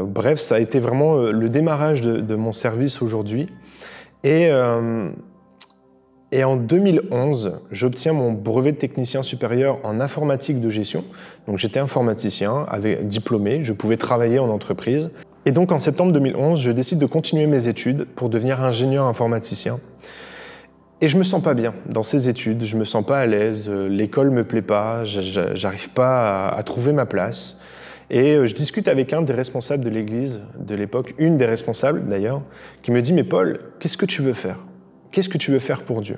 bref, 0.04 0.40
ça 0.40 0.56
a 0.56 0.60
été 0.60 0.80
vraiment 0.80 1.18
le 1.18 1.50
démarrage 1.50 2.02
de, 2.02 2.36
mon 2.36 2.54
service 2.54 3.02
aujourd'hui. 3.02 3.50
Et 4.24 4.50
et 6.34 6.46
en 6.46 6.56
2011, 6.56 7.60
j'obtiens 7.72 8.14
mon 8.14 8.32
brevet 8.32 8.72
de 8.72 8.78
technicien 8.78 9.22
supérieur 9.22 9.80
en 9.84 10.00
informatique 10.00 10.62
de 10.62 10.70
gestion. 10.70 11.04
Donc 11.46 11.58
j'étais 11.58 11.80
informaticien, 11.80 12.66
avec 12.70 13.06
diplômé, 13.06 13.66
je 13.66 13.74
pouvais 13.74 13.98
travailler 13.98 14.40
en 14.40 14.50
entreprise. 14.50 15.12
Et 15.46 15.52
donc 15.52 15.74
en 15.74 15.80
septembre 15.80 16.14
2011, 16.14 16.62
je 16.62 16.72
décide 16.72 17.00
de 17.00 17.06
continuer 17.06 17.48
mes 17.48 17.68
études 17.68 18.06
pour 18.16 18.30
devenir 18.30 18.64
ingénieur 18.64 19.06
informaticien. 19.06 19.80
Et 21.02 21.10
je 21.10 21.18
me 21.18 21.24
sens 21.24 21.44
pas 21.44 21.54
bien 21.54 21.74
dans 21.88 22.04
ces 22.04 22.30
études, 22.30 22.64
je 22.64 22.78
me 22.78 22.86
sens 22.86 23.06
pas 23.06 23.20
à 23.20 23.26
l'aise, 23.26 23.70
l'école 23.70 24.30
me 24.30 24.46
plaît 24.46 24.62
pas, 24.62 25.04
j'arrive 25.04 25.90
pas 25.90 26.48
à, 26.48 26.64
trouver 26.64 26.94
ma 26.94 27.06
place. 27.06 27.60
Et 28.10 28.36
euh, 28.36 28.46
je 28.46 28.54
discute 28.54 28.88
avec 28.88 29.12
un 29.14 29.22
des 29.22 29.34
responsables 29.34 29.84
de 29.84 29.90
l'église 29.90 30.42
de 30.60 30.76
l'époque, 30.76 31.14
une 31.18 31.38
des 31.38 31.46
responsables 31.46 32.08
d'ailleurs, 32.08 32.42
qui 32.84 32.92
me 32.92 33.02
dit 33.02 33.14
Mais 33.14 33.24
Paul, 33.24 33.60
qu'est-ce 33.80 33.98
que 33.98 34.06
tu 34.06 34.22
veux 34.22 34.34
faire? 34.34 34.58
Qu'est-ce 35.12 35.30
que 35.30 35.38
tu 35.38 35.52
veux 35.52 35.60
faire 35.60 35.84
pour 35.84 36.02
Dieu? 36.02 36.18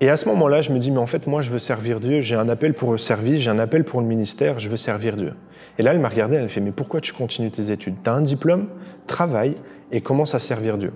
Et 0.00 0.10
à 0.10 0.16
ce 0.16 0.28
moment-là, 0.28 0.60
je 0.60 0.70
me 0.70 0.78
dis, 0.78 0.90
mais 0.90 0.98
en 0.98 1.06
fait, 1.06 1.26
moi, 1.26 1.40
je 1.40 1.50
veux 1.50 1.58
servir 1.58 2.00
Dieu, 2.00 2.20
j'ai 2.20 2.34
un 2.34 2.48
appel 2.48 2.74
pour 2.74 2.92
le 2.92 2.98
service, 2.98 3.42
j'ai 3.42 3.50
un 3.50 3.58
appel 3.58 3.84
pour 3.84 4.00
le 4.00 4.06
ministère, 4.06 4.58
je 4.58 4.68
veux 4.68 4.76
servir 4.76 5.16
Dieu. 5.16 5.34
Et 5.78 5.82
là, 5.82 5.92
elle 5.92 6.00
m'a 6.00 6.08
regardé, 6.08 6.36
elle 6.36 6.48
fait, 6.48 6.60
mais 6.60 6.72
pourquoi 6.72 7.00
tu 7.00 7.12
continues 7.12 7.50
tes 7.50 7.70
études? 7.70 7.94
Tu 8.02 8.10
as 8.10 8.12
un 8.12 8.20
diplôme, 8.20 8.68
travaille 9.06 9.54
et 9.92 10.00
commence 10.00 10.34
à 10.34 10.40
servir 10.40 10.78
Dieu. 10.78 10.92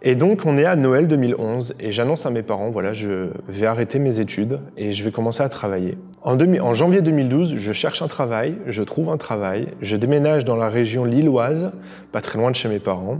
Et 0.00 0.14
donc, 0.14 0.46
on 0.46 0.56
est 0.56 0.64
à 0.64 0.76
Noël 0.76 1.08
2011 1.08 1.74
et 1.80 1.90
j'annonce 1.90 2.24
à 2.24 2.30
mes 2.30 2.44
parents, 2.44 2.70
voilà, 2.70 2.92
je 2.92 3.30
vais 3.48 3.66
arrêter 3.66 3.98
mes 3.98 4.20
études 4.20 4.60
et 4.76 4.92
je 4.92 5.02
vais 5.02 5.10
commencer 5.10 5.42
à 5.42 5.48
travailler. 5.48 5.98
En, 6.22 6.74
janvier 6.74 7.02
2012, 7.02 7.56
je 7.56 7.72
cherche 7.72 8.00
un 8.00 8.06
travail, 8.06 8.58
je 8.66 8.82
trouve 8.84 9.08
un 9.08 9.16
travail, 9.16 9.68
je 9.80 9.96
déménage 9.96 10.44
dans 10.44 10.54
la 10.54 10.68
région 10.68 11.04
lilloise, 11.04 11.72
pas 12.12 12.20
très 12.20 12.38
loin 12.38 12.52
de 12.52 12.56
chez 12.56 12.68
mes 12.68 12.78
parents. 12.78 13.18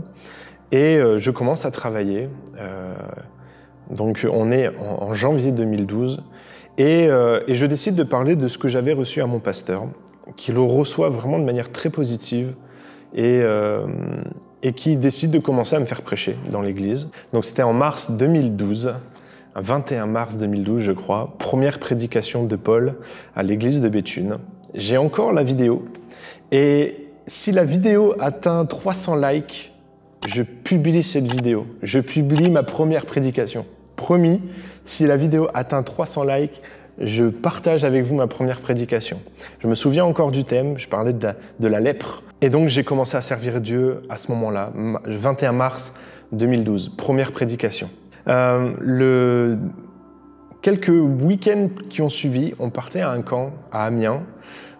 Et 0.71 0.97
euh, 0.97 1.17
je 1.17 1.31
commence 1.31 1.65
à 1.65 1.71
travailler. 1.71 2.29
Euh, 2.57 2.93
donc 3.89 4.25
on 4.31 4.51
est 4.51 4.69
en, 4.77 5.13
janvier 5.13 5.51
2012. 5.51 6.21
Euh, 6.79 7.41
et, 7.47 7.55
je 7.55 7.65
décide 7.65 7.95
de 7.95 8.03
parler 8.03 8.35
de 8.35 8.47
ce 8.47 8.57
que 8.57 8.67
j'avais 8.67 8.93
reçu 8.93 9.21
à 9.21 9.25
mon 9.25 9.39
pasteur, 9.39 9.85
qui 10.35 10.51
le 10.51 10.61
reçoit 10.61 11.09
vraiment 11.09 11.39
de 11.39 11.43
manière 11.43 11.71
très 11.71 11.89
positive 11.89 12.53
et, 13.15 13.41
et 14.61 14.73
qui 14.73 14.95
décide 14.95 15.31
de 15.31 15.39
commencer 15.39 15.75
à 15.75 15.79
me 15.79 15.85
faire 15.85 16.03
prêcher 16.03 16.37
dans 16.51 16.61
l'église. 16.61 17.11
Donc 17.33 17.43
c'était 17.43 17.63
en 17.63 17.73
mars 17.73 18.11
2012, 18.11 18.93
21 19.55 20.05
mars 20.05 20.37
2012 20.37 20.83
je 20.83 20.91
crois, 20.91 21.33
première 21.39 21.79
prédication 21.79 22.45
de 22.45 22.55
Paul 22.55 22.95
à 23.35 23.43
l'église 23.43 23.81
de 23.81 23.89
Béthune. 23.89 24.37
J'ai 24.75 24.97
encore 24.97 25.33
la 25.33 25.43
vidéo 25.43 25.83
et 26.51 27.09
si 27.27 27.51
la 27.51 27.63
vidéo 27.63 28.13
atteint 28.19 28.65
300 28.65 29.15
likes, 29.17 29.73
je 30.27 30.43
publie 30.43 31.03
cette 31.03 31.31
vidéo. 31.31 31.65
Je 31.81 31.99
publie 31.99 32.49
ma 32.49 32.63
première 32.63 33.05
prédication. 33.05 33.65
Promis, 33.95 34.41
si 34.85 35.05
la 35.05 35.17
vidéo 35.17 35.47
atteint 35.53 35.83
300 35.83 36.23
likes, 36.23 36.61
je 36.99 37.25
partage 37.25 37.83
avec 37.83 38.03
vous 38.03 38.15
ma 38.15 38.27
première 38.27 38.59
prédication. 38.59 39.21
Je 39.59 39.67
me 39.67 39.75
souviens 39.75 40.03
encore 40.03 40.31
du 40.31 40.43
thème, 40.43 40.77
je 40.77 40.87
parlais 40.87 41.13
de 41.13 41.67
la, 41.67 41.79
lèpre. 41.79 42.23
Et 42.41 42.49
donc 42.49 42.69
j'ai 42.69 42.83
commencé 42.83 43.15
à 43.15 43.21
servir 43.21 43.61
Dieu 43.61 44.01
à 44.09 44.17
ce 44.17 44.31
moment-là, 44.31 44.71
21 45.05 45.53
mars 45.53 45.93
2012, 46.31 46.95
première 46.97 47.31
prédication. 47.31 47.89
Euh, 48.27 48.73
le... 48.79 49.57
Quelques 50.61 50.89
week-ends 50.89 51.69
qui 51.89 52.01
ont 52.01 52.09
suivi, 52.09 52.53
on 52.59 52.69
partait 52.69 52.99
à 52.99 53.11
un 53.11 53.21
camp 53.21 53.53
à 53.71 53.85
Amiens 53.85 54.23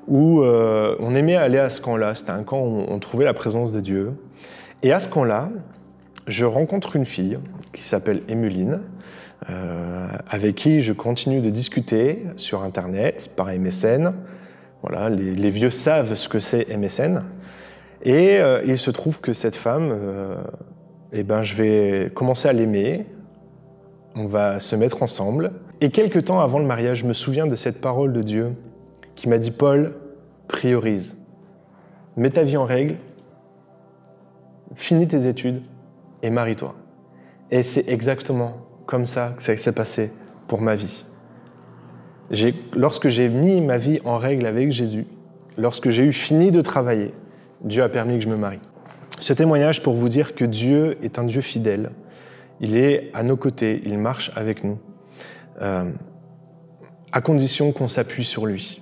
où 0.09 0.41
euh, 0.41 0.95
on 0.99 1.15
aimait 1.15 1.37
aller 1.37 1.57
à 1.57 1.69
ce 1.69 1.79
camp-là. 1.79 2.15
C'était 2.15 2.31
un 2.31 2.43
camp 2.43 2.59
où 2.59 2.83
on 2.89 2.99
trouvait 2.99 3.23
la 3.23 3.33
présence 3.33 3.71
de 3.71 3.79
Dieu. 3.79 4.11
Et 4.81 4.93
à 4.93 4.99
ce 5.01 5.09
camp-là, 5.09 5.49
je 6.27 6.45
rencontre 6.45 6.95
une 6.95 7.05
fille 7.05 7.37
qui 7.73 7.83
s'appelle 7.83 8.21
Emeline, 8.29 8.81
euh, 9.49 10.07
avec 10.29 10.55
qui 10.55 10.79
je 10.79 10.93
continue 10.93 11.41
de 11.41 11.49
discuter 11.49 12.23
sur 12.37 12.63
Internet, 12.63 13.31
par 13.35 13.47
MSN. 13.47 14.13
Voilà, 14.81 15.09
les, 15.09 15.49
vieux 15.49 15.69
savent 15.69 16.15
ce 16.15 16.29
que 16.29 16.39
c'est 16.39 16.67
MSN. 16.77 17.23
Et 18.03 18.39
euh, 18.39 18.61
il 18.65 18.77
se 18.77 18.89
trouve 18.89 19.19
que 19.19 19.33
cette 19.33 19.55
femme, 19.55 19.89
euh, 19.91 20.35
eh 21.11 21.23
ben, 21.23 21.43
je 21.43 21.55
vais 21.55 22.11
commencer 22.13 22.47
à 22.47 22.53
l'aimer. 22.53 23.05
On 24.15 24.27
va 24.27 24.61
se 24.61 24.77
mettre 24.77 25.03
ensemble. 25.03 25.51
Et 25.81 25.89
quelques 25.89 26.25
temps 26.25 26.39
avant 26.39 26.59
le 26.59 26.65
mariage, 26.65 26.99
je 26.99 27.05
me 27.05 27.13
souviens 27.13 27.47
de 27.47 27.55
cette 27.55 27.81
parole 27.81 28.13
de 28.13 28.21
Dieu 28.21 28.55
qui 29.15 29.27
m'a 29.27 29.39
dit 29.39 29.51
Paul, 29.51 29.95
priorise. 30.47 31.17
Mets 32.15 32.29
ta 32.29 32.43
vie 32.43 32.55
en 32.55 32.63
règle 32.65 32.95
finis 34.75 35.07
tes 35.07 35.27
études 35.27 35.61
et 36.21 36.29
marie-toi. 36.29 36.75
Et 37.51 37.63
c'est 37.63 37.87
exactement 37.87 38.57
comme 38.85 39.05
ça 39.05 39.33
que 39.35 39.43
ça 39.43 39.57
s'est 39.57 39.71
passé 39.71 40.11
pour 40.47 40.61
ma 40.61 40.75
vie. 40.75 41.05
Lorsque 42.75 43.09
j'ai 43.09 43.29
mis 43.29 43.61
ma 43.61 43.77
vie 43.77 43.99
en 44.05 44.17
règle 44.17 44.45
avec 44.45 44.71
Jésus, 44.71 45.07
lorsque 45.57 45.89
j'ai 45.89 46.03
eu 46.03 46.13
fini 46.13 46.51
de 46.51 46.61
travailler, 46.61 47.13
Dieu 47.61 47.83
a 47.83 47.89
permis 47.89 48.15
que 48.15 48.23
je 48.23 48.29
me 48.29 48.37
marie. 48.37 48.59
Ce 49.19 49.33
témoignage 49.33 49.83
pour 49.83 49.95
vous 49.95 50.09
dire 50.09 50.35
que 50.35 50.45
Dieu 50.45 50.97
est 51.03 51.19
un 51.19 51.23
Dieu 51.23 51.41
fidèle. 51.41 51.91
Il 52.61 52.77
est 52.77 53.09
à 53.13 53.23
nos 53.23 53.35
côtés, 53.35 53.81
il 53.85 53.97
marche 53.97 54.31
avec 54.35 54.63
nous, 54.63 54.77
euh, 55.61 55.91
à 57.11 57.21
condition 57.21 57.71
qu'on 57.71 57.87
s'appuie 57.87 58.25
sur 58.25 58.45
lui. 58.45 58.81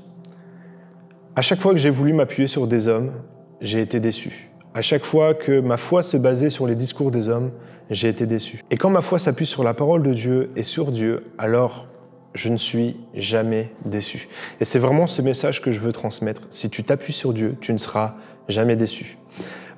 À 1.36 1.42
chaque 1.42 1.60
fois 1.60 1.72
que 1.72 1.80
j'ai 1.80 1.90
voulu 1.90 2.14
m'appuyer 2.14 2.48
sur 2.48 2.68
des 2.68 2.88
hommes, 2.88 3.14
j'ai 3.62 3.82
été 3.82 4.00
déçu. 4.00 4.47
À 4.78 4.84
chaque 4.84 5.06
fois 5.06 5.34
que 5.34 5.60
ma 5.60 5.76
foi 5.76 6.04
se 6.04 6.18
basait 6.18 6.52
sur 6.52 6.68
les 6.68 6.76
discours 6.76 7.10
des 7.10 7.30
hommes, 7.30 7.50
j'ai 7.90 8.10
été 8.10 8.28
déçu. 8.28 8.62
Et 8.70 8.78
quand 8.78 8.92
ma 8.92 9.02
foi 9.02 9.18
s'appuie 9.18 9.48
sur 9.48 9.64
la 9.64 9.74
parole 9.74 10.04
de 10.04 10.14
Dieu 10.14 10.52
et 10.56 10.62
sur 10.62 10.92
Dieu, 10.92 11.32
alors 11.40 11.88
je 12.36 12.50
ne 12.50 12.58
suis 12.58 12.96
jamais 13.16 13.72
déçu. 13.86 14.30
Et 14.62 14.66
c'est 14.66 14.78
vraiment 14.78 15.08
ce 15.08 15.24
message 15.24 15.64
que 15.64 15.72
je 15.72 15.80
veux 15.80 15.92
transmettre. 15.92 16.44
Si 16.52 16.70
tu 16.70 16.84
t'appuies 16.84 17.14
sur 17.14 17.34
Dieu, 17.34 17.56
tu 17.60 17.74
ne 17.74 17.80
seras 17.80 18.18
jamais 18.50 18.76
déçu. 18.76 19.18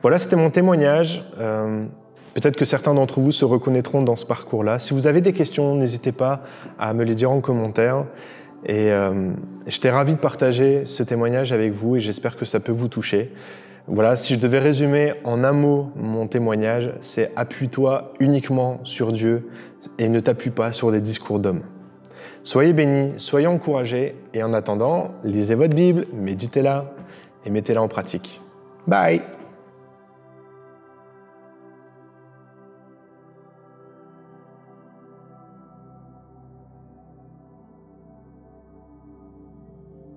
Voilà, 0.02 0.20
c'était 0.20 0.36
mon 0.36 0.50
témoignage. 0.50 1.24
Euh, 1.40 1.82
peut-être 2.34 2.58
que 2.58 2.66
certains 2.66 2.94
d'entre 2.94 3.22
vous 3.22 3.32
se 3.32 3.46
reconnaîtront 3.46 4.02
dans 4.02 4.18
ce 4.18 4.26
parcours-là. 4.26 4.80
Si 4.80 4.94
vous 4.94 5.08
avez 5.08 5.22
des 5.22 5.32
questions, 5.32 5.76
n'hésitez 5.76 6.12
pas 6.12 6.42
à 6.78 6.94
me 6.94 7.06
les 7.06 7.16
dire 7.16 7.32
en 7.32 7.40
commentaire. 7.40 8.04
Et 8.66 8.92
euh, 8.92 9.32
j'étais 9.66 9.92
ravi 9.92 10.16
de 10.16 10.20
partager 10.20 10.82
ce 10.84 11.04
témoignage 11.04 11.54
avec 11.54 11.72
vous 11.72 11.96
et 11.96 12.02
j'espère 12.02 12.36
que 12.36 12.44
ça 12.44 12.60
peut 12.60 12.74
vous 12.74 12.90
toucher. 12.90 13.32
Voilà, 13.92 14.16
si 14.16 14.36
je 14.36 14.40
devais 14.40 14.60
résumer 14.60 15.14
en 15.24 15.44
un 15.44 15.52
mot 15.52 15.90
mon 15.96 16.28
témoignage, 16.28 16.94
c'est 17.00 17.32
appuie-toi 17.36 18.14
uniquement 18.20 18.80
sur 18.84 19.12
Dieu 19.12 19.50
et 19.98 20.10
ne 20.10 20.20
t'appuie 20.20 20.52
pas 20.52 20.72
sur 20.74 20.92
des 20.92 21.02
discours 21.02 21.40
d'hommes. 21.40 21.64
Soyez 22.44 22.72
bénis, 22.72 23.14
soyez 23.18 23.48
encouragés 23.48 24.16
et 24.36 24.44
en 24.44 24.54
attendant, 24.54 25.10
lisez 25.24 25.56
votre 25.56 25.74
Bible, 25.74 26.06
méditez-la 26.14 26.94
et 27.48 27.50
mettez-la 27.50 27.82
en 27.82 27.88
pratique. 27.88 28.42
Bye 28.86 29.24